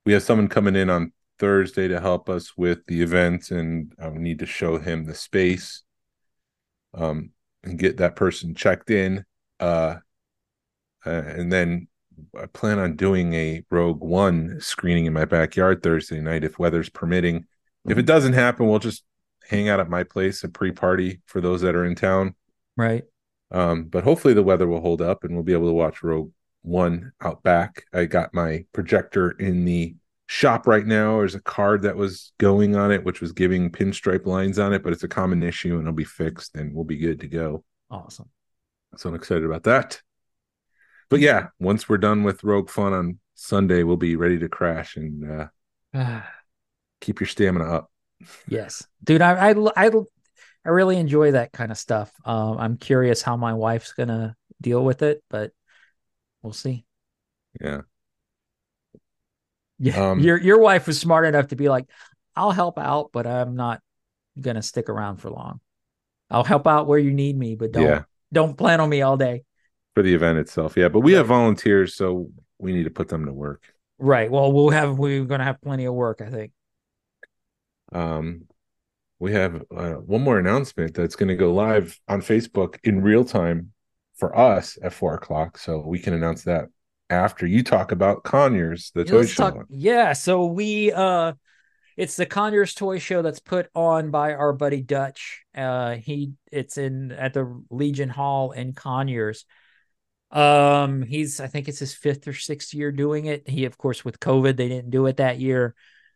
[0.06, 4.10] we have someone coming in on Thursday to help us with the event and I
[4.10, 5.84] need to show him the space
[6.94, 7.32] um
[7.64, 9.26] and get that person checked in
[9.60, 9.96] uh
[11.06, 11.88] uh, and then
[12.40, 16.90] I plan on doing a Rogue One screening in my backyard Thursday night if weather's
[16.90, 17.46] permitting.
[17.88, 19.04] If it doesn't happen, we'll just
[19.48, 22.36] hang out at my place, a pre-party for those that are in town.
[22.76, 23.04] right.
[23.52, 26.32] Um, but hopefully the weather will hold up and we'll be able to watch Rogue
[26.64, 27.86] One out back.
[27.94, 31.20] I got my projector in the shop right now.
[31.20, 34.84] There's a card that was going on it, which was giving pinstripe lines on it,
[34.84, 37.64] but it's a common issue and it'll be fixed and we'll be good to go.
[37.92, 38.30] Awesome.
[38.98, 40.02] So I'm excited about that.
[41.10, 44.96] But yeah, once we're done with Rogue Fun on Sunday, we'll be ready to crash
[44.96, 45.50] and
[45.94, 46.22] uh,
[47.02, 47.92] keep your stamina up.
[48.48, 49.22] yes, dude.
[49.22, 49.92] I, I I
[50.66, 52.12] I really enjoy that kind of stuff.
[52.26, 55.52] Um, I'm curious how my wife's gonna deal with it, but
[56.42, 56.86] we'll see.
[57.62, 57.82] Yeah.
[59.80, 61.86] Yeah, Um, your your wife was smart enough to be like,
[62.36, 63.82] "I'll help out, but I'm not
[64.40, 65.60] gonna stick around for long.
[66.30, 68.04] I'll help out where you need me, but don't Yeah.
[68.32, 69.44] don't plan on me all day."
[69.94, 70.76] For the event itself.
[70.78, 70.90] Yeah.
[70.90, 73.64] But we have volunteers, so we need to put them to work.
[73.98, 74.30] Right.
[74.32, 76.52] Well, we'll have we're gonna have plenty of work, I think.
[77.96, 78.48] Um,
[79.20, 83.24] we have uh, one more announcement that's going to go live on Facebook in real
[83.24, 83.72] time
[84.18, 85.58] for us at four o'clock.
[85.58, 86.70] So we can announce that
[87.10, 89.52] after you talk about Conyers, the Yeah, toy show.
[89.52, 90.14] talk- yeah.
[90.14, 91.34] So we uh
[91.98, 95.44] It's the Conyers Toy Show that's put on by our buddy Dutch.
[95.56, 99.46] Uh, he it's in at the Legion Hall in Conyers.
[100.32, 103.48] Um, he's I think it's his fifth or sixth year doing it.
[103.48, 105.74] He, of course, with COVID, they didn't do it that year.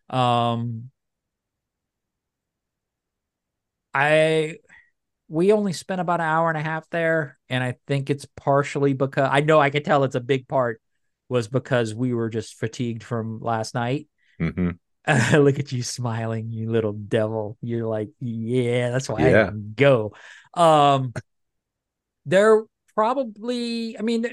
[0.09, 0.91] Um,
[3.93, 4.57] I
[5.29, 8.93] we only spent about an hour and a half there, and I think it's partially
[8.93, 10.81] because I know I could tell it's a big part
[11.29, 14.07] was because we were just fatigued from last night.
[14.39, 14.79] hmm
[15.33, 17.57] Look at you smiling, you little devil.
[17.61, 19.35] You're like, yeah, that's why I Yeah.
[19.35, 20.13] didn't go.
[20.53, 21.13] Um,
[22.25, 22.63] there
[22.95, 24.25] probably, I mean,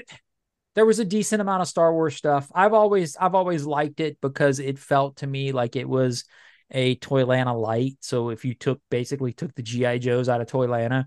[0.75, 2.51] there was a decent amount of Star Wars stuff.
[2.53, 6.25] I've always, I've always liked it because it felt to me like it was
[6.71, 7.97] a Toylanta light.
[8.01, 11.05] So if you took basically took the GI Joes out of Toylanta,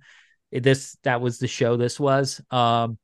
[0.50, 1.76] it, this that was the show.
[1.76, 2.40] This was.
[2.50, 2.98] Um,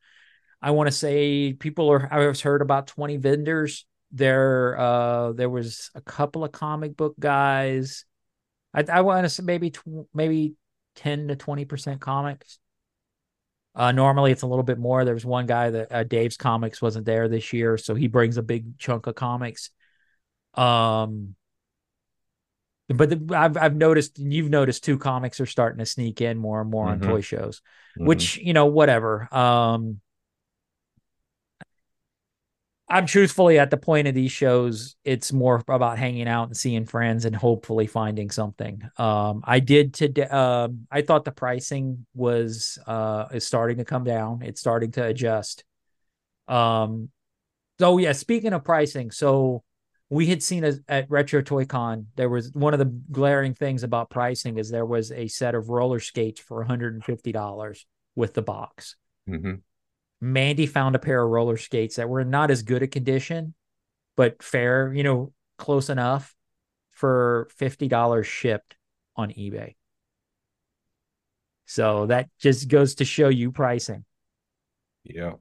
[0.61, 2.09] I want to say people are.
[2.13, 3.87] I've heard about twenty vendors.
[4.13, 8.05] There, uh, there was a couple of comic book guys.
[8.73, 10.55] I, I want to say maybe tw- maybe
[10.95, 12.59] ten to twenty percent comics.
[13.77, 15.05] Uh, normally it's a little bit more.
[15.05, 18.39] There was one guy that uh, Dave's Comics wasn't there this year, so he brings
[18.39, 19.71] a big chunk of comics.
[20.55, 21.36] Um,
[22.89, 26.39] but the, I've I've noticed, and you've noticed two comics are starting to sneak in
[26.39, 26.91] more and more Mhm.
[26.93, 27.61] on toy shows,
[27.99, 28.07] Mhm.
[28.07, 29.29] which you know, whatever.
[29.35, 30.01] Um,
[32.89, 36.87] I'm truthfully at the point of these shows, it's more about hanging out and seeing
[36.87, 38.81] friends and hopefully finding something.
[38.97, 40.23] Um, I did today.
[40.23, 44.43] Um, I thought the pricing was uh is starting to come down.
[44.43, 45.65] It's starting to adjust.
[46.47, 47.11] Um,
[47.81, 49.65] so yeah, speaking of pricing, so
[50.09, 53.83] we had seen a, at Retro Toy Con, there was one of the glaring things
[53.83, 57.85] about pricing is there was a set of roller skates for $150
[58.15, 58.97] with the box.
[59.29, 59.63] Mhm.
[60.21, 63.55] Mandy found a pair of roller skates that were not as good a condition,
[64.17, 66.35] but fair, you know, close enough
[66.93, 68.77] for $50 shipped
[69.17, 69.75] on eBay.
[71.67, 74.05] So that just goes to show you pricing.
[75.03, 75.35] Yeah.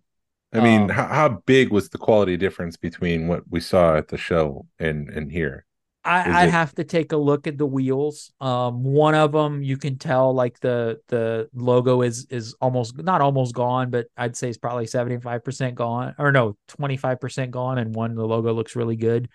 [0.54, 4.08] I mean, Um, how, how big was the quality difference between what we saw at
[4.08, 5.66] the show and and here?
[6.04, 8.32] I, I it- have to take a look at the wheels.
[8.39, 13.22] Um, one of them you can tell like the the logo is is almost not
[13.22, 17.20] almost gone, but I'd say it's probably seventy five percent gone, or no, twenty five
[17.20, 19.30] percent gone, and one the logo looks really good.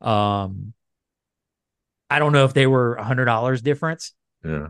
[0.00, 0.74] Um,
[2.10, 4.12] I don't know if they were a hundred dollars difference.
[4.44, 4.68] Yeah.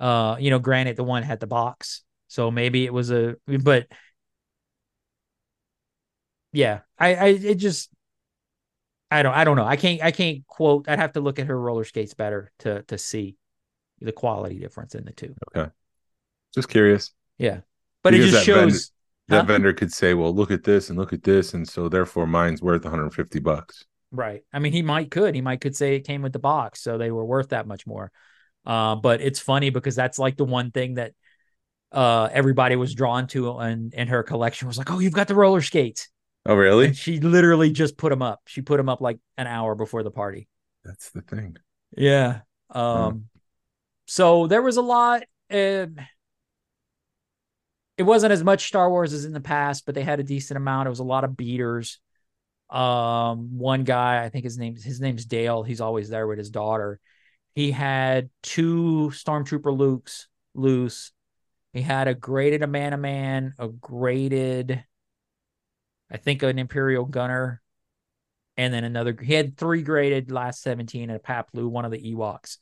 [0.00, 3.86] Uh, you know, granted the one had the box, so maybe it was a, but
[6.52, 7.90] yeah, I I it just
[9.10, 9.66] I don't I don't know.
[9.66, 10.88] I can't I can't quote.
[10.88, 13.36] I'd have to look at her roller skates better to to see
[14.00, 15.34] the quality difference in the two.
[15.56, 15.70] Okay.
[16.54, 17.12] Just curious.
[17.38, 17.60] Yeah,
[18.02, 18.90] but it just that vendor- shows.
[19.28, 19.44] That Huh?
[19.44, 22.60] vendor could say, "Well, look at this and look at this, and so therefore mine's
[22.60, 24.42] worth 150 bucks." Right.
[24.52, 25.34] I mean, he might could.
[25.34, 27.86] He might could say it came with the box, so they were worth that much
[27.86, 28.10] more.
[28.66, 31.12] Uh, but it's funny because that's like the one thing that
[31.92, 35.34] uh everybody was drawn to and in her collection was like, oh, you've got the
[35.34, 36.08] roller skates.
[36.44, 36.86] Oh, really?
[36.86, 38.40] And she literally just put them up.
[38.46, 40.48] She put them up like an hour before the party.
[40.84, 41.56] That's the thing.
[41.96, 42.40] Yeah.
[42.70, 43.26] Um
[44.06, 46.00] so there was a lot And
[47.96, 50.56] it wasn't as much Star Wars as in the past, but they had a decent
[50.56, 50.86] amount.
[50.86, 52.00] It was a lot of beaters.
[52.70, 55.62] Um one guy, I think his name's his name's Dale.
[55.62, 56.98] He's always there with his daughter.
[57.54, 61.12] He had two Stormtrooper Lukes loose.
[61.74, 64.82] He had a graded Amanaman, a graded
[66.12, 67.62] I think an Imperial Gunner,
[68.56, 69.16] and then another.
[69.20, 72.58] He had three graded last 17 and a Paploo, one of the Ewoks.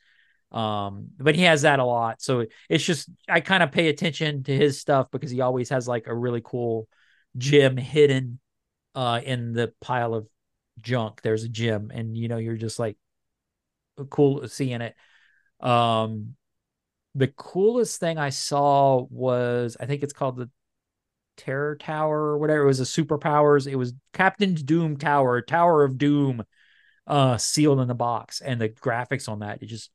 [0.52, 2.22] Um, but he has that a lot.
[2.22, 5.88] So it's just I kind of pay attention to his stuff because he always has
[5.88, 6.88] like a really cool
[7.36, 8.40] gem hidden
[8.96, 10.28] uh in the pile of
[10.80, 11.22] junk.
[11.22, 12.96] There's a gem, and you know, you're just like
[14.10, 14.94] cool seeing it.
[15.60, 16.36] Um
[17.14, 20.50] the coolest thing I saw was I think it's called the
[21.40, 22.62] Terror Tower or whatever.
[22.62, 23.66] It was a superpowers.
[23.66, 26.44] It was Captain's Doom Tower, Tower of Doom,
[27.06, 29.62] uh, sealed in the box, and the graphics on that.
[29.62, 29.90] It just,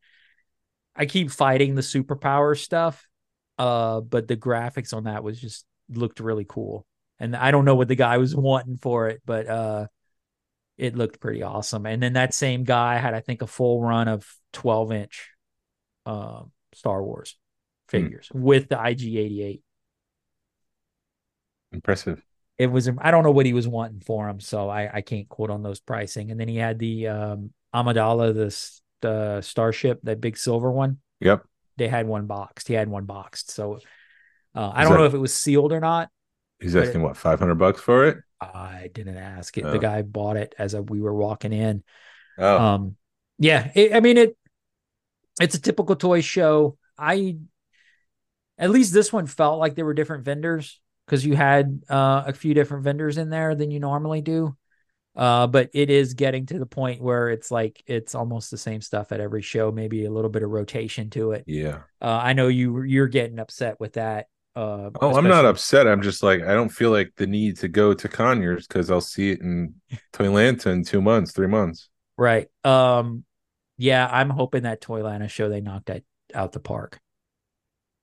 [0.95, 3.07] I keep fighting the superpower stuff,
[3.59, 6.85] uh, but the graphics on that was just looked really cool.
[7.19, 9.87] And I don't know what the guy was wanting for it, but uh,
[10.77, 11.85] it looked pretty awesome.
[11.85, 15.29] And then that same guy had, I think, a full run of 12 inch
[16.07, 16.41] uh,
[16.73, 17.37] Star Wars
[17.87, 19.61] figures with the IG88
[21.75, 22.23] Impressive.
[22.57, 25.29] it was I don't know what he was wanting for him, so I I can't
[25.29, 26.31] quote on those pricing.
[26.31, 30.97] And then he had the um Amidala, this the starship, that big silver one.
[31.19, 31.43] Yep.
[31.77, 32.67] They had one boxed.
[32.67, 33.51] He had one boxed.
[33.51, 33.79] So
[34.55, 36.09] uh, I don't that- know if it was sealed or not.
[36.61, 38.17] He's asking what 500 bucks for it.
[38.39, 39.65] I didn't ask it.
[39.65, 39.71] Oh.
[39.71, 41.83] The guy bought it as a, we were walking in.
[42.37, 42.95] Oh, Um,
[43.37, 44.37] Yeah, it, I mean it.
[45.41, 46.77] It's a typical toy show.
[46.97, 47.35] I,
[48.57, 52.33] at least this one felt like there were different vendors because you had uh, a
[52.33, 54.55] few different vendors in there than you normally do.
[55.15, 58.81] Uh, but it is getting to the point where it's like it's almost the same
[58.81, 61.45] stuff at every show, maybe a little bit of rotation to it.
[61.47, 61.79] Yeah.
[62.01, 64.27] Uh, I know you you're getting upset with that.
[64.57, 65.87] Uh, Oh, I'm not upset.
[65.87, 68.99] I'm just like I don't feel like the need to go to Conyers because I'll
[68.99, 69.75] see it in
[70.13, 71.89] Toylanta in two months, three months.
[72.17, 72.47] Right.
[72.63, 73.23] Um,
[73.77, 76.03] yeah, I'm hoping that Toylanta show they knocked that
[76.33, 76.99] out the park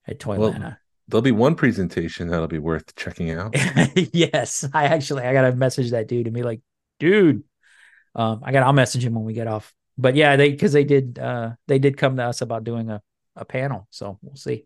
[0.07, 0.77] at Toylanta.
[1.07, 3.55] There'll be one presentation that'll be worth checking out.
[4.13, 6.61] yes, I actually I gotta message that dude and be like,
[6.99, 7.43] dude,
[8.15, 9.73] um, I got I'll message him when we get off.
[9.97, 13.01] But yeah, they because they did uh they did come to us about doing a
[13.35, 14.65] a panel, so we'll see.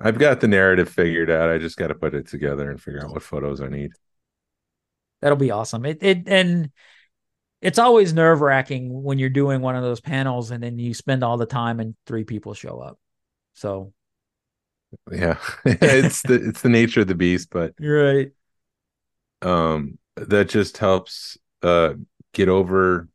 [0.00, 1.50] I've got the narrative figured out.
[1.50, 3.90] I just got to put it together and figure out what photos I need.
[5.20, 5.84] That'll be awesome.
[5.84, 6.70] It it and
[7.60, 11.24] it's always nerve wracking when you're doing one of those panels and then you spend
[11.24, 12.98] all the time and three people show up.
[13.54, 13.92] So
[15.10, 18.32] Yeah, it's the it's the nature of the beast, but you're right.
[19.42, 21.94] um, that just helps uh
[22.32, 23.08] get over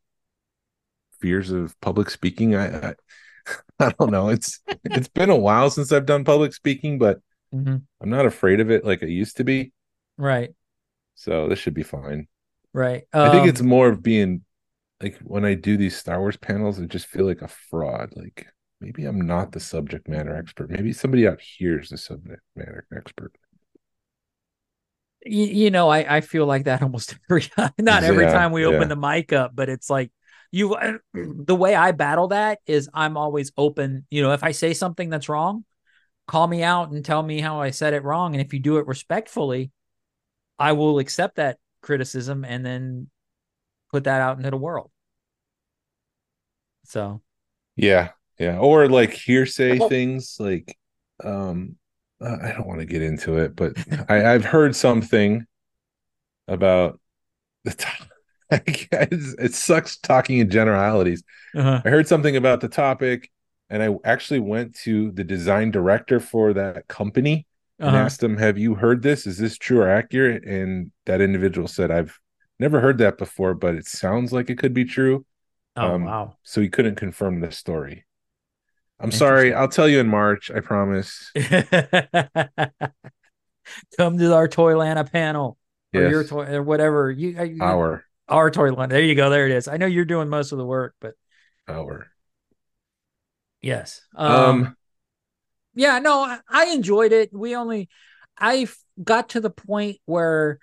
[1.20, 2.54] fears of public speaking.
[2.54, 2.94] I, I
[3.80, 4.28] I don't know.
[4.28, 7.20] It's it's been a while since I've done public speaking, but
[7.52, 7.86] Mhm.
[8.02, 9.72] I'm not afraid of it like I used to be.
[10.16, 10.54] Right.
[11.14, 12.28] So this should be fine.
[12.72, 13.06] Right.
[13.22, 14.44] I think Um, it's more of being
[15.02, 18.12] like when I do these Star Wars panels, I just feel like a fraud.
[18.16, 18.48] Like
[18.84, 20.70] maybe I'm not the subject matter expert.
[20.70, 23.32] Maybe somebody out here is the subject matter expert.
[25.24, 27.44] you, you know, I, I feel like that almost every
[27.78, 28.88] not every Yeah, time we open yeah.
[28.88, 30.10] the mic up, but it's like
[30.50, 34.06] you uh, the way I battle that is I'm always open.
[34.10, 35.64] You know, if I say something that's wrong,
[36.28, 38.34] call me out and tell me how I said it wrong.
[38.34, 39.72] And if you do it respectfully,
[40.58, 43.10] I will accept that criticism and then
[43.90, 44.90] put that out into the world.
[46.84, 47.22] So
[47.76, 48.58] Yeah, yeah.
[48.58, 50.76] Or like hearsay things like
[51.22, 51.76] um
[52.20, 53.76] I don't want to get into it, but
[54.08, 55.46] I, I've heard something
[56.48, 56.98] about
[57.64, 58.08] the top.
[58.50, 61.22] it sucks talking in generalities.
[61.54, 63.30] uh I heard something about the topic,
[63.70, 67.46] and I actually went to the design director for that company
[67.82, 69.26] and uh asked him, "Have you heard this?
[69.26, 72.18] Is this true or accurate?" And that individual said, "I've
[72.58, 75.26] never heard that before, but it sounds like it could be true."
[75.76, 76.36] oh um, wow.
[76.42, 78.04] So he couldn't confirm the story.
[79.04, 79.52] I'm sorry.
[79.54, 80.50] I'll tell you in March.
[80.50, 81.30] I promise.
[83.96, 85.58] Come to our Toylanta panel
[85.94, 86.10] or Yes.
[86.10, 88.88] your toy or whatever you, you Our our Toylanta.
[88.88, 89.30] There you go.
[89.30, 89.68] There it is.
[89.68, 91.14] I know you're doing most of the work, but
[91.68, 92.10] our.
[93.60, 94.00] yes.
[94.14, 94.76] Um, Um.
[95.74, 97.30] yeah, no, I, I enjoyed it.
[97.32, 97.88] We only
[98.38, 98.66] I
[99.02, 100.58] got to the point where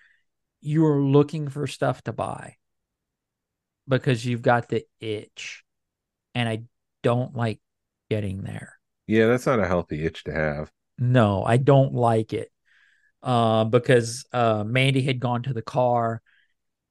[0.61, 2.55] you were looking for stuff to buy
[3.87, 5.63] because you've got the itch,
[6.35, 6.63] and I
[7.03, 7.59] don't like
[8.12, 8.78] getting there.
[9.07, 10.70] Yeah, that's not a healthy itch to have.
[10.99, 12.51] No, I don't like it.
[13.24, 16.22] Uh, because uh Mandy had gone to the car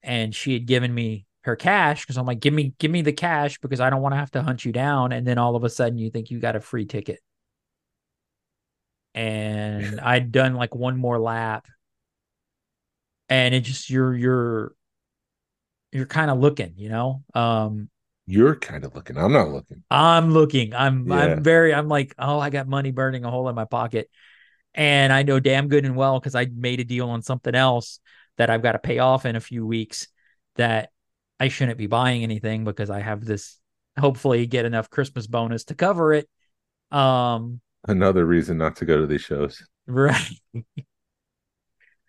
[0.03, 3.13] and she had given me her cash because I'm like, give me give me the
[3.13, 5.13] cash because I don't want to have to hunt you down.
[5.13, 7.21] And then all of a sudden you think you got a free ticket.
[9.15, 11.67] And I'd done like one more lap.
[13.29, 14.75] And it just you're you're
[15.93, 17.25] you're kind of looking, you know?
[17.35, 17.91] Um
[18.27, 19.19] You're kind of looking.
[19.19, 19.83] I'm not looking.
[19.91, 20.75] I'm looking.
[20.75, 21.17] I'm Yeah.
[21.17, 24.11] I'm very I'm like, oh, I got money burning a hole in my pocket.
[24.75, 27.99] And I know damn good and well because I made a deal on something else
[28.37, 30.07] that I've got to pay off in a few weeks
[30.57, 30.91] that
[31.41, 33.59] I shouldn't be buying anything because I have this
[33.99, 36.29] hopefully get enough Christmas bonus to cover it.
[36.91, 39.67] Um Another reason not to go to these shows.
[39.87, 40.31] right.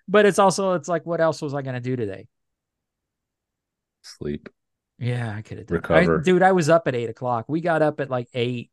[0.07, 2.27] but it's also it's like what else was I gonna do today?
[4.03, 4.49] Sleep.
[5.01, 6.19] Yeah, I could have done Recover.
[6.19, 7.45] I, dude, I was up at eight o'clock.
[7.47, 8.69] We got up at like eight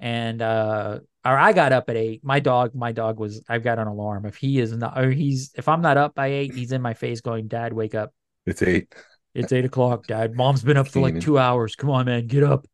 [0.00, 2.24] and uh or I got up at eight.
[2.24, 4.24] My dog, my dog was I've got an alarm.
[4.24, 6.94] If he is not or he's if I'm not up by eight, he's in my
[6.94, 8.14] face going, Dad, wake up.
[8.46, 8.94] It's eight.
[9.34, 10.34] It's eight o'clock, Dad.
[10.34, 11.76] Mom's been up for like two hours.
[11.76, 12.66] Come on, man, get up.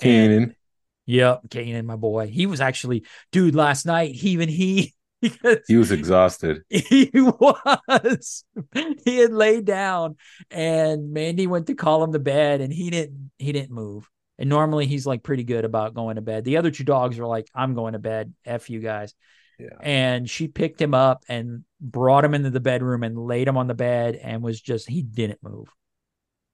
[0.00, 0.54] Kanan.
[1.06, 2.28] Yep, Kanan, my boy.
[2.28, 6.62] He was actually, dude, last night, he even he because He was exhausted.
[6.68, 8.44] He was.
[9.04, 10.16] He had laid down
[10.50, 14.10] and Mandy went to call him to bed and he didn't he didn't move.
[14.38, 16.44] And normally he's like pretty good about going to bed.
[16.44, 18.34] The other two dogs are like, I'm going to bed.
[18.44, 19.14] F you guys.
[19.58, 19.76] Yeah.
[19.80, 23.68] And she picked him up and brought him into the bedroom and laid him on
[23.68, 25.68] the bed and was just he didn't move.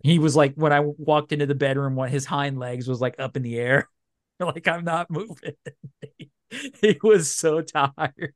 [0.03, 3.16] He was like when I walked into the bedroom, what his hind legs was like
[3.19, 3.89] up in the air.
[4.41, 5.55] like I'm not moving.
[6.80, 8.34] he was so tired.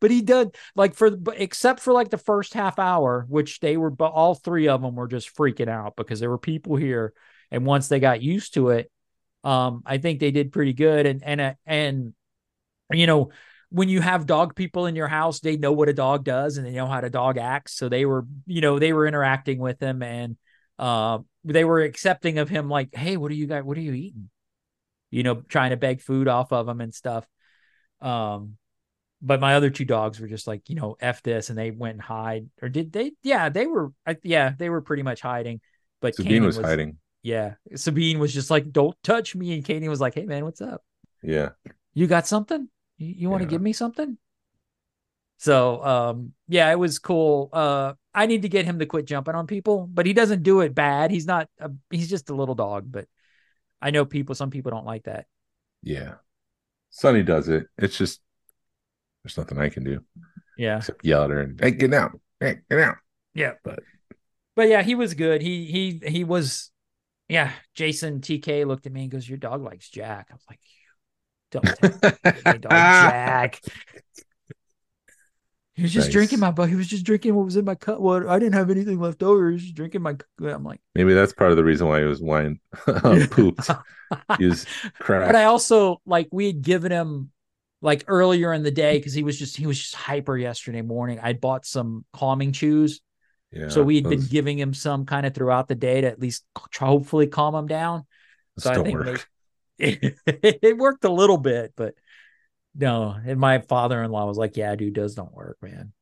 [0.00, 3.90] but he did like for except for like the first half hour, which they were,
[3.90, 7.12] but all three of them were just freaking out because there were people here,
[7.50, 8.90] and once they got used to it,
[9.44, 12.14] um, I think they did pretty good, and and uh, and
[12.92, 13.30] you know
[13.70, 16.66] when you have dog people in your house, they know what a dog does and
[16.66, 17.74] they know how a dog acts.
[17.74, 20.36] So they were, you know, they were interacting with him and
[20.78, 23.92] uh, they were accepting of him, like, hey, what are you guys, what are you
[23.92, 24.28] eating?
[25.10, 27.26] You know, trying to beg food off of them and stuff.
[28.00, 28.56] Um,
[29.22, 31.94] but my other two dogs were just like, you know, F this, and they went
[31.94, 32.48] and hide.
[32.62, 33.12] Or did they?
[33.22, 35.60] Yeah, they were, I, yeah, they were pretty much hiding.
[36.00, 36.96] But Sabine Kanan was, hiding.
[37.22, 37.54] Yeah.
[37.74, 39.52] Sabine was just like, don't touch me.
[39.52, 40.82] And Katie was like, hey, man, what's up?
[41.22, 41.50] Yeah.
[41.92, 43.50] you got something you, you want to Yeah.
[43.50, 44.16] give me something
[45.38, 49.34] so um yeah it was cool uh i need to get him to quit jumping
[49.34, 52.54] on people but he doesn't do it bad he's not a, he's just a little
[52.54, 53.06] dog but
[53.82, 55.26] i know people some people don't like that
[55.82, 56.14] Yeah.
[56.92, 57.66] Sonny does it.
[57.78, 58.20] It's just
[59.22, 60.00] there's nothing I can do
[60.58, 62.18] yeah except yell at her and hey, get out.
[62.40, 62.96] Hey, get out.
[63.34, 63.80] yeah But-
[64.56, 66.70] but yeah he was good he he he was
[67.28, 70.60] yeah jason tk looked at me and goes your dog likes jack i was like
[71.52, 72.12] don't tell
[72.44, 73.60] my dog jack
[75.80, 76.12] He was just Nice.
[76.12, 78.00] drinking my, but he was just drinking what was in my cup.
[78.00, 79.48] What I didn't have anything left over.
[79.48, 80.14] He was just drinking my.
[80.40, 83.70] I'm like, Maybe that's part of the reason why he was wine uh, pooped.
[84.38, 84.66] He was
[84.98, 85.28] crap.
[85.28, 87.30] but I also like we had given him
[87.80, 91.18] like earlier in the day because he was just he was just hyper yesterday morning.
[91.22, 93.00] I bought some calming chews,
[93.52, 96.20] yeah, so we had been giving him some kind of throughout the day to at
[96.20, 98.04] least try, hopefully calm him down.
[98.56, 98.98] those So I think
[99.78, 100.14] maybe-
[100.62, 101.94] it worked a little bit, but
[102.74, 103.16] no.
[103.26, 105.92] And my father in law was like, "Yeah, dude, those don't work, man."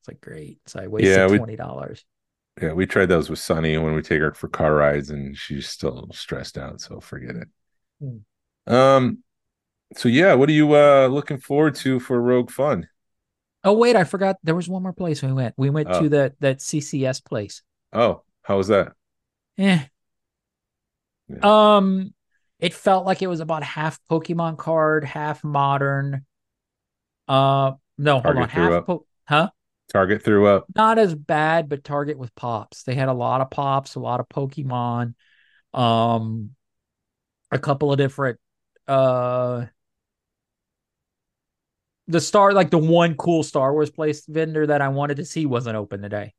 [0.00, 0.58] It's like great.
[0.66, 2.04] So I wasted Yeah, we- twenty dollars.
[2.60, 5.68] Yeah, we tried those with Sunny when we take her for car rides, and she's
[5.68, 6.80] still stressed out.
[6.80, 7.48] So forget it.
[8.00, 8.72] Hmm.
[8.72, 9.18] Um.
[9.96, 12.88] So yeah, what are you uh looking forward to for Rogue Fun?
[13.64, 15.54] Oh wait, I forgot there was one more place we went.
[15.56, 16.02] We went Oh.
[16.02, 17.62] to that that CCS place.
[17.92, 18.92] Oh, how was that?
[19.58, 19.80] Eh.
[21.28, 21.76] Yeah.
[21.76, 22.12] Um,
[22.60, 26.24] it felt like it was about half Pokemon card, half modern.
[27.26, 28.86] Uh, no, hold Target on, threw half up.
[28.86, 29.50] po- huh?
[29.92, 30.66] Target threw up.
[30.74, 32.84] Not as bad, but Target with pops.
[32.84, 35.14] They had a lot of pops, a lot of Pokemon,
[35.74, 36.50] um,
[37.50, 38.38] a couple of different.
[38.86, 39.66] Uh,
[42.08, 45.46] the star, like the one cool Star Wars place vendor that I wanted to see,
[45.46, 46.34] wasn't open today.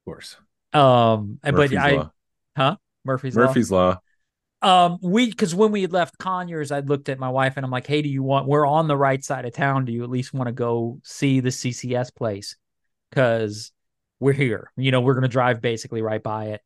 [0.00, 0.36] Of course.
[0.72, 2.12] Um, but I, Law.
[2.56, 2.76] huh?
[3.04, 3.46] Murphy's Law.
[3.46, 4.00] Murphy's Law.
[4.62, 7.70] Um, we because when we had left Conyers, I looked at my wife and I'm
[7.70, 8.46] like, "Hey, do you want?
[8.46, 9.86] We're on the right side of town.
[9.86, 12.56] Do you at least want to go see the CCS place?
[13.08, 13.72] Because
[14.18, 14.70] we're here.
[14.76, 16.60] You know, we're gonna drive basically right by it.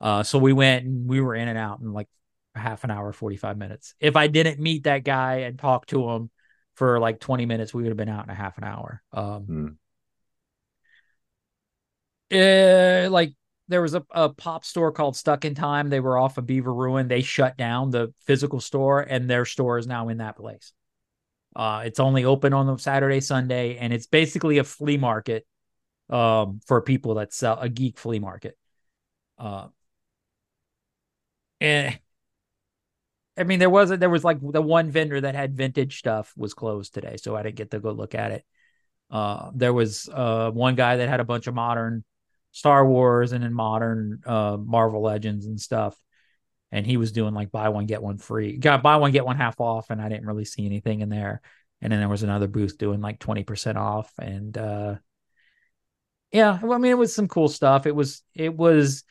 [0.00, 2.08] Uh, so we went and we were in and out in like
[2.54, 3.94] half an hour, 45 minutes.
[4.00, 6.30] If I didn't meet that guy and talk to him
[6.74, 9.02] for like 20 minutes, we would have been out in a half an hour.
[9.12, 9.68] Um, Hmm.
[12.30, 13.32] uh, like
[13.68, 15.90] there was a, a pop store called Stuck in Time.
[15.90, 17.08] They were off of Beaver Ruin.
[17.08, 20.72] They shut down the physical store, and their store is now in that place.
[21.54, 25.46] Uh, it's only open on the Saturday, Sunday, and it's basically a flea market
[26.10, 28.56] um, for people that sell a geek flea market.
[29.38, 29.68] Uh,
[31.60, 31.98] and
[33.36, 36.32] I mean, there was a, there was like the one vendor that had vintage stuff
[36.36, 38.44] was closed today, so I didn't get to go look at it.
[39.10, 42.04] Uh, there was uh, one guy that had a bunch of modern
[42.52, 45.96] Star Wars and in modern uh, Marvel Legends and stuff.
[46.70, 48.56] And he was doing like buy one, get one free.
[48.58, 51.40] Got buy one, get one half off, and I didn't really see anything in there.
[51.80, 54.12] And then there was another booth doing like 20% off.
[54.18, 54.96] And uh
[56.32, 57.86] yeah, well, I mean, it was some cool stuff.
[57.86, 59.04] It was it was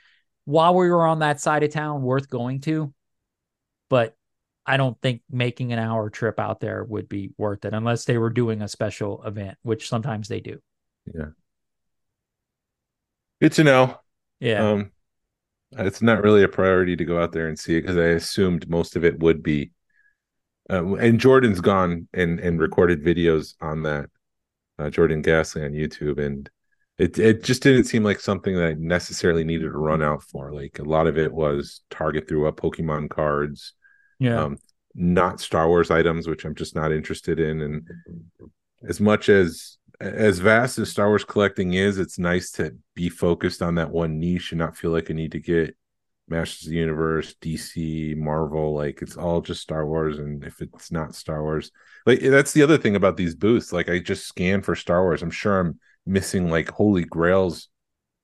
[0.45, 2.93] while we were on that side of town worth going to,
[3.89, 4.15] but
[4.65, 8.17] I don't think making an hour trip out there would be worth it unless they
[8.17, 10.59] were doing a special event, which sometimes they do.
[13.41, 13.99] Good to know.
[14.39, 14.71] Yeah.
[14.71, 14.91] Um,
[15.71, 18.69] it's not really a priority to go out there and see it because I assumed
[18.69, 19.71] most of it would be.
[20.69, 24.09] Uh, and Jordan's gone and and recorded videos on that.
[24.79, 26.49] Uh, Jordan Gasly on YouTube, and
[26.97, 30.53] it it just didn't seem like something that I necessarily needed to run out for.
[30.53, 33.73] Like a lot of it was Target threw up Pokemon cards,
[34.19, 34.43] yeah.
[34.43, 34.57] um,
[34.93, 37.61] not Star Wars items, which I'm just not interested in.
[37.61, 37.89] And
[38.87, 43.61] as much as as vast as Star Wars collecting is, it's nice to be focused
[43.61, 45.75] on that one niche and not feel like I need to get
[46.29, 48.75] Masters of the Universe, DC, Marvel.
[48.75, 51.71] Like it's all just Star Wars, and if it's not Star Wars,
[52.05, 53.73] like that's the other thing about these booths.
[53.73, 55.23] Like I just scan for Star Wars.
[55.23, 57.69] I'm sure I'm missing like holy grails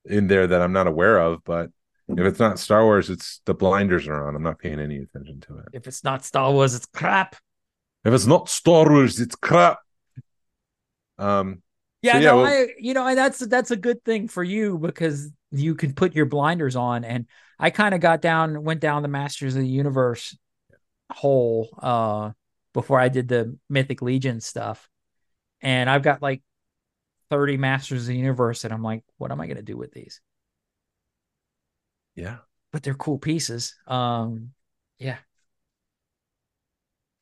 [0.04, 1.70] in there that I'm not aware of, but
[2.08, 4.36] if it's not Star Wars, it's the blinders are on.
[4.36, 5.66] I'm not paying any attention to it.
[5.72, 7.36] If it's not Star Wars, it's crap.
[8.04, 9.78] If it's not Star Wars, it's crap.
[11.16, 11.62] Um,
[12.04, 14.44] Yeah, So, yeah, no, well- I you know, and that's that's a good thing for
[14.44, 17.04] you because you can put your blinders on.
[17.04, 17.26] And
[17.58, 20.36] I kind of got down, went down the Masters of the Universe
[21.10, 22.32] hole uh
[22.72, 24.88] before I did the Mythic Legion stuff.
[25.62, 26.42] And I've got like
[27.30, 30.20] 30 Masters of the Universe, and I'm like, what am I gonna do with these?
[32.14, 32.38] yeah.
[32.72, 33.74] But they're cool pieces.
[33.86, 34.52] Um,
[34.98, 35.18] yeah.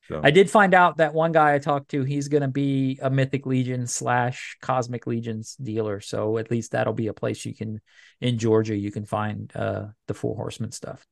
[0.09, 2.99] So I did find out that one guy I talked to, he's going to be
[3.01, 6.01] a Mythic Legion slash Cosmic Legions dealer.
[6.01, 7.79] So at least that'll be a place you can,
[8.19, 11.05] in Georgia, you can find uh, the Four Horsemen stuff.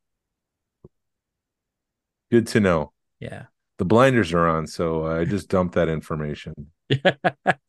[2.31, 2.91] good to know.
[3.19, 3.43] Yeah.
[3.77, 6.71] The blinders are on, so I just dumped that information.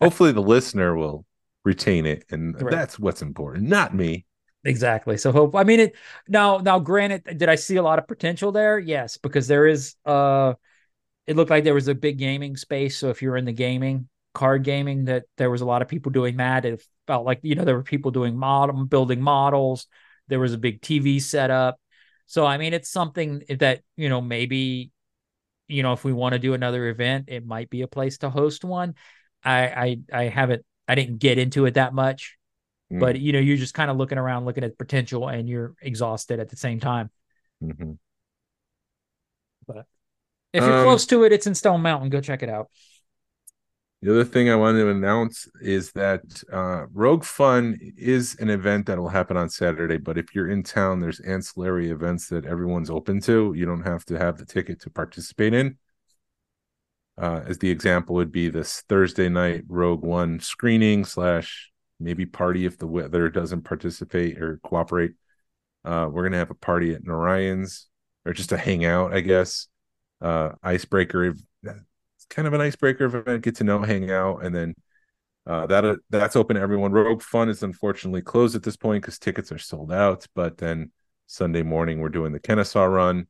[0.01, 1.25] Hopefully, the listener will
[1.65, 2.71] retain it, and Right.
[2.71, 4.27] that's what's important, not me.
[4.65, 5.17] exactly.
[5.17, 5.97] So hope, I mean, it
[6.29, 8.79] now, now, granted, did I see a lot of potential there?
[8.79, 10.55] Yes, because there is, uh,
[11.33, 12.99] it looked like there was a big gaming space.
[12.99, 16.13] So if you're in the gaming, card gaming, that there was a lot of people
[16.13, 16.67] doing that.
[16.67, 19.87] It felt like, you know, there were people doing model, building models.
[20.29, 21.81] There was a big TV setup.
[22.27, 24.91] So, I mean, it's something that, you know, maybe,
[25.69, 28.29] you know, if we want to do another event, it might be a place to
[28.29, 28.95] host one.
[29.43, 32.37] I, I, I haven't, I didn't get into it that much,
[32.93, 33.01] Mm.
[33.01, 36.41] but you know, you're just kind of looking around, looking at potential and you're exhausted
[36.41, 37.09] at the same time.
[37.63, 37.97] Mhm.
[40.53, 42.11] If you're Um, close to it, it's in Stone Mountain.
[42.11, 42.69] Go check it out.
[44.03, 46.23] The other thing I wanted to announce is that
[46.53, 49.97] uh, Rogue Fun is an event that will happen on Saturday.
[49.97, 53.55] But if you're in town, there's ancillary events that everyone's open to.
[53.55, 55.79] You don't have to have the ticket to participate in.
[57.17, 62.67] Uh, as the example would be this Thursday night Rogue One screening slash maybe party
[62.67, 65.13] if the weather doesn't participate or cooperate.
[65.85, 67.85] Uh, we're gonna have a party at Narayans
[68.25, 69.69] or just a hangout, I guess.
[70.23, 71.35] Uh, icebreaker
[72.23, 74.75] it's kind of an icebreaker event, get to know, hang out, and then
[75.47, 76.93] uh, that that's open to everyone.
[76.93, 80.27] Rogue Fun is unfortunately closed at this point because tickets are sold out.
[80.35, 80.93] But then
[81.27, 83.27] Sunday morning we're doing the Kennesaw Run,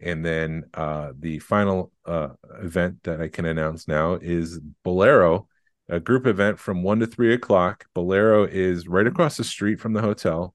[0.00, 5.46] and then uh, the final uh, event that I can announce now is Bowlero,
[5.88, 7.86] a group event from one to three o'clock.
[7.94, 10.54] Bowlero is right across the street from the hotel,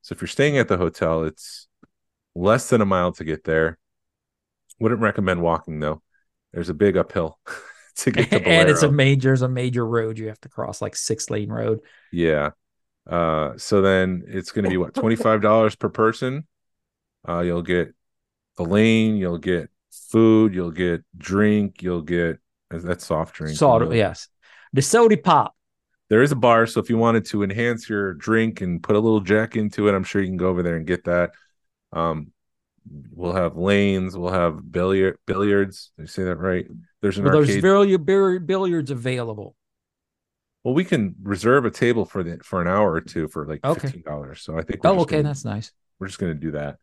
[0.00, 1.68] so if you're staying at the hotel, it's
[2.34, 3.78] less than a mile to get there.
[4.84, 6.02] Wouldn't recommend walking though.
[6.52, 7.38] There's a big uphill
[7.96, 8.46] to get to Bowlero.
[8.46, 11.48] and it's a major, there's a major road you have to cross, like six lane
[11.48, 11.80] road.
[12.12, 12.50] Yeah.
[13.08, 16.46] Uh, so then it's going to be what twenty five dollars per person.
[17.26, 17.94] Uh, you'll get
[18.58, 19.70] the lane, you'll get
[20.10, 22.36] food, you'll get drink, you'll get
[22.68, 23.56] that's soft drink.
[23.56, 24.28] Soda, yes.
[24.74, 25.56] The soda pop.
[26.10, 29.00] There is a bar, so if you wanted to enhance your drink and put a
[29.00, 31.30] little jack into it, I'm sure you can go over there and get that.
[31.90, 32.33] Um,
[33.10, 35.90] we'll have lanes, we'll have billiard billiards.
[35.96, 36.66] Did I say that right?
[37.00, 37.62] There's an Well, there's arcade.
[37.62, 39.56] billiard, billiard, billiards available.
[40.64, 43.64] well, we can reserve a table for the for an hour or two for like
[43.64, 43.80] Okay.
[43.80, 44.40] fifteen dollars.
[44.42, 44.80] So I think.
[44.84, 45.16] Oh, okay.
[45.16, 45.72] gonna- That's nice.
[45.98, 46.78] we're just going to do that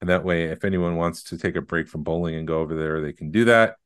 [0.00, 2.74] and that way if anyone wants to take a break from bowling and go over
[2.74, 3.76] there they can do that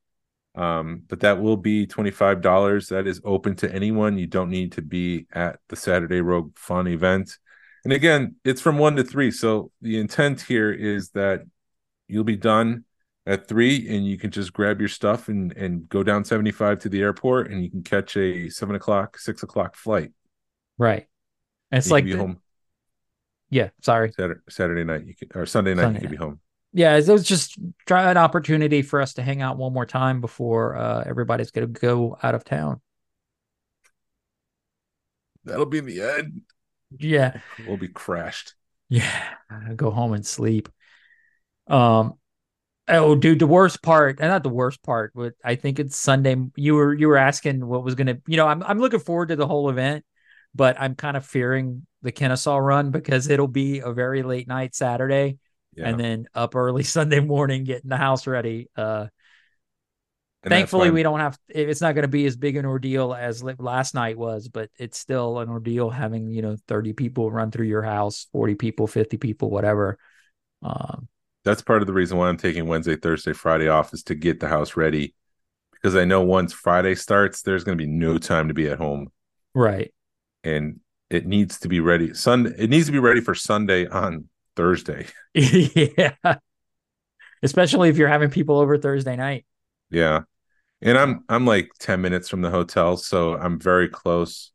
[0.55, 4.82] um, but that will be $25 that is open to anyone you don't need to
[4.82, 7.37] be at the saturday rogue fun event
[7.85, 11.43] and again it's from 1 to 3 so the intent here is that
[12.09, 12.85] you'll be done
[13.26, 16.89] at 3 and you can just grab your stuff and and go down 75 to
[16.89, 20.12] the airport and you can catch a 7 o'clock 6 o'clock flight
[20.76, 21.07] Right.
[21.70, 22.41] And it's You like, be the- home
[23.51, 24.11] yeah, sorry.
[24.12, 26.41] saturday, saturday night you can or sunday night Sunday you can be home
[26.72, 27.57] Yeah, it was just
[27.87, 31.72] try an opportunity for us to hang out one more time before uh, everybody's going
[31.72, 32.80] to go out of town.
[35.45, 36.41] that'll be the end
[36.99, 37.38] Yeah.
[37.66, 38.54] we'll be crashed.
[38.88, 39.11] Yeah,
[39.76, 40.68] go home and sleep.
[41.66, 42.14] Um,
[42.88, 46.37] oh, dude, the worst part, and not the worst part, but I think it's Sunday.
[46.57, 49.37] You were you were asking what was gonna, you know, I'm I'm looking forward to
[49.37, 50.04] the whole event,
[50.54, 54.75] but I'm kind of fearing the Kennesaw run because it'll be a very late night
[54.75, 55.38] Saturday,
[55.75, 55.88] Yeah.
[55.88, 58.68] and then up early Sunday morning getting the house ready.
[58.76, 59.07] Uh,
[60.45, 63.42] And thankfully we don't have it's not going to be as big an ordeal as
[63.42, 67.66] last night was but it's still an ordeal having you know 30 people run through
[67.66, 69.99] your house 40 people 50 people whatever
[70.62, 71.08] um
[71.45, 74.41] that's part of the reason why I'm taking Wednesday, Thursday, Friday off is to get
[74.41, 75.14] the house ready.
[75.72, 78.79] Because I know once Friday starts, there's going to be no time to be at
[78.79, 79.12] home,
[79.54, 79.92] right
[80.42, 80.80] and
[81.11, 82.14] it needs to be ready.
[82.14, 85.07] Sunday, it needs to be ready for Sunday on Thursday.
[85.34, 86.14] yeah
[87.42, 89.45] especially if you're having people over thursday night
[89.91, 90.22] Yeah,
[90.84, 94.52] and I'm I'm like ten minutes from the hotel, so I'm very close.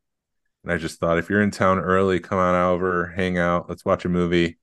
[0.63, 3.85] And I just thought, if you're in town early, come on over, hang out, let's
[3.85, 4.59] watch a movie.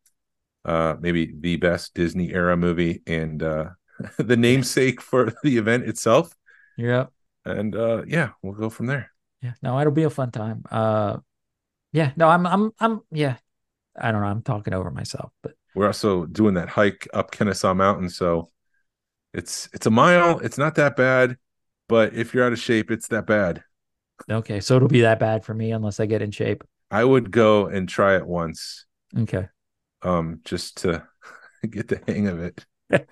[0.65, 3.71] Uh, maybe the best Disney era movie and uh,
[4.19, 6.35] the namesake for the event itself.
[6.77, 7.07] yeah
[7.45, 9.11] and uh yeah we'll go from there
[9.43, 9.55] Yeah.
[9.63, 10.65] No, it'll be a fun time.
[10.71, 11.19] Uh,
[11.93, 12.13] yeah.
[12.17, 13.37] No, I'm, I'm, I'm, yeah.
[13.99, 14.29] I don't know.
[14.29, 18.51] I'm talking over myself, but We're also doing that hike up Kennesaw Mountain, so
[19.33, 20.39] it's it's a mile.
[20.41, 21.37] It's not that bad,
[21.89, 23.63] but if you're out of shape, it's that bad.
[24.31, 24.61] okay.
[24.61, 26.65] So it'll be that bad for me unless I get in shape.
[26.91, 28.87] I would go and try it once,
[29.19, 29.49] Okay.
[30.03, 31.07] um, just to
[31.71, 32.65] get the hang of it.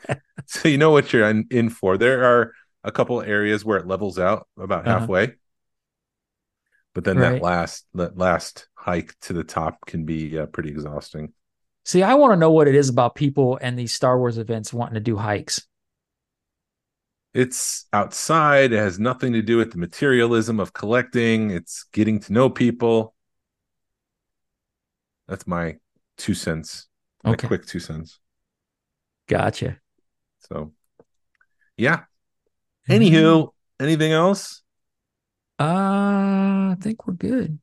[0.46, 1.98] so you know what you're in, for.
[1.98, 2.52] There are
[2.84, 5.00] a couple areas where it levels out about Uh-huh.
[5.00, 5.34] halfway,
[6.94, 7.34] but then Right.
[7.34, 11.32] that last that last hike to the top can be uh, pretty exhausting.
[11.84, 14.72] See, I want to know what it is about people and these Star Wars events
[14.72, 15.66] wanting to do hikes.
[17.34, 18.72] It's outside.
[18.72, 21.50] It has nothing to do with the materialism of collecting.
[21.50, 23.14] It's getting to know people.
[25.26, 25.76] That's my
[26.16, 26.86] two cents.
[27.24, 27.48] My Okay.
[27.48, 28.20] quick two cents.
[29.26, 29.80] Gotcha.
[30.40, 30.72] So,
[31.76, 32.04] yeah.
[32.88, 34.62] Anywho, anything else?
[35.58, 37.58] Uh, I think we're good.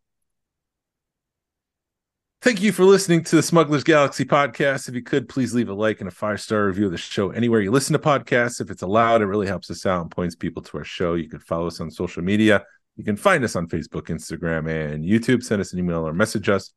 [2.41, 4.89] Thank you for listening to the Smugglers Galaxy podcast.
[4.89, 7.29] If you could, please leave a like and a five star review of the show
[7.29, 8.59] anywhere you listen to podcasts.
[8.59, 11.13] If it's allowed, it really helps us out and points people to our show.
[11.13, 12.65] You can follow us on social media.
[12.95, 15.43] You can find us on Facebook, Instagram, and YouTube.
[15.43, 16.73] Send us an email or message us.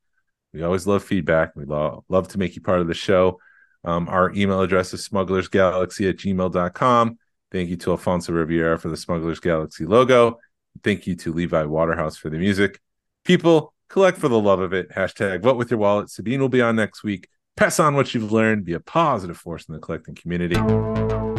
[0.53, 1.57] We always love feedback.
[1.57, 3.41] We love, love to make you part of the show.
[3.85, 7.19] Um, our email address is smugglersgalaxy at gmail.com.
[7.51, 10.41] Thank you to Alfonso Riviera for the Smugglers Galaxy logo.
[10.83, 12.81] Thank you to Levi Waterhouse for the music.
[13.25, 14.91] People, collect for the love of it.
[14.91, 16.11] Hashtag vote with your wallet.
[16.11, 17.29] Sabine will be on next week.
[17.57, 18.65] Pass on what you've learned.
[18.65, 20.57] Be a positive force in the collecting community.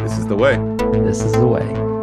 [0.02, 0.56] This is the way.
[1.02, 1.95] This is the way.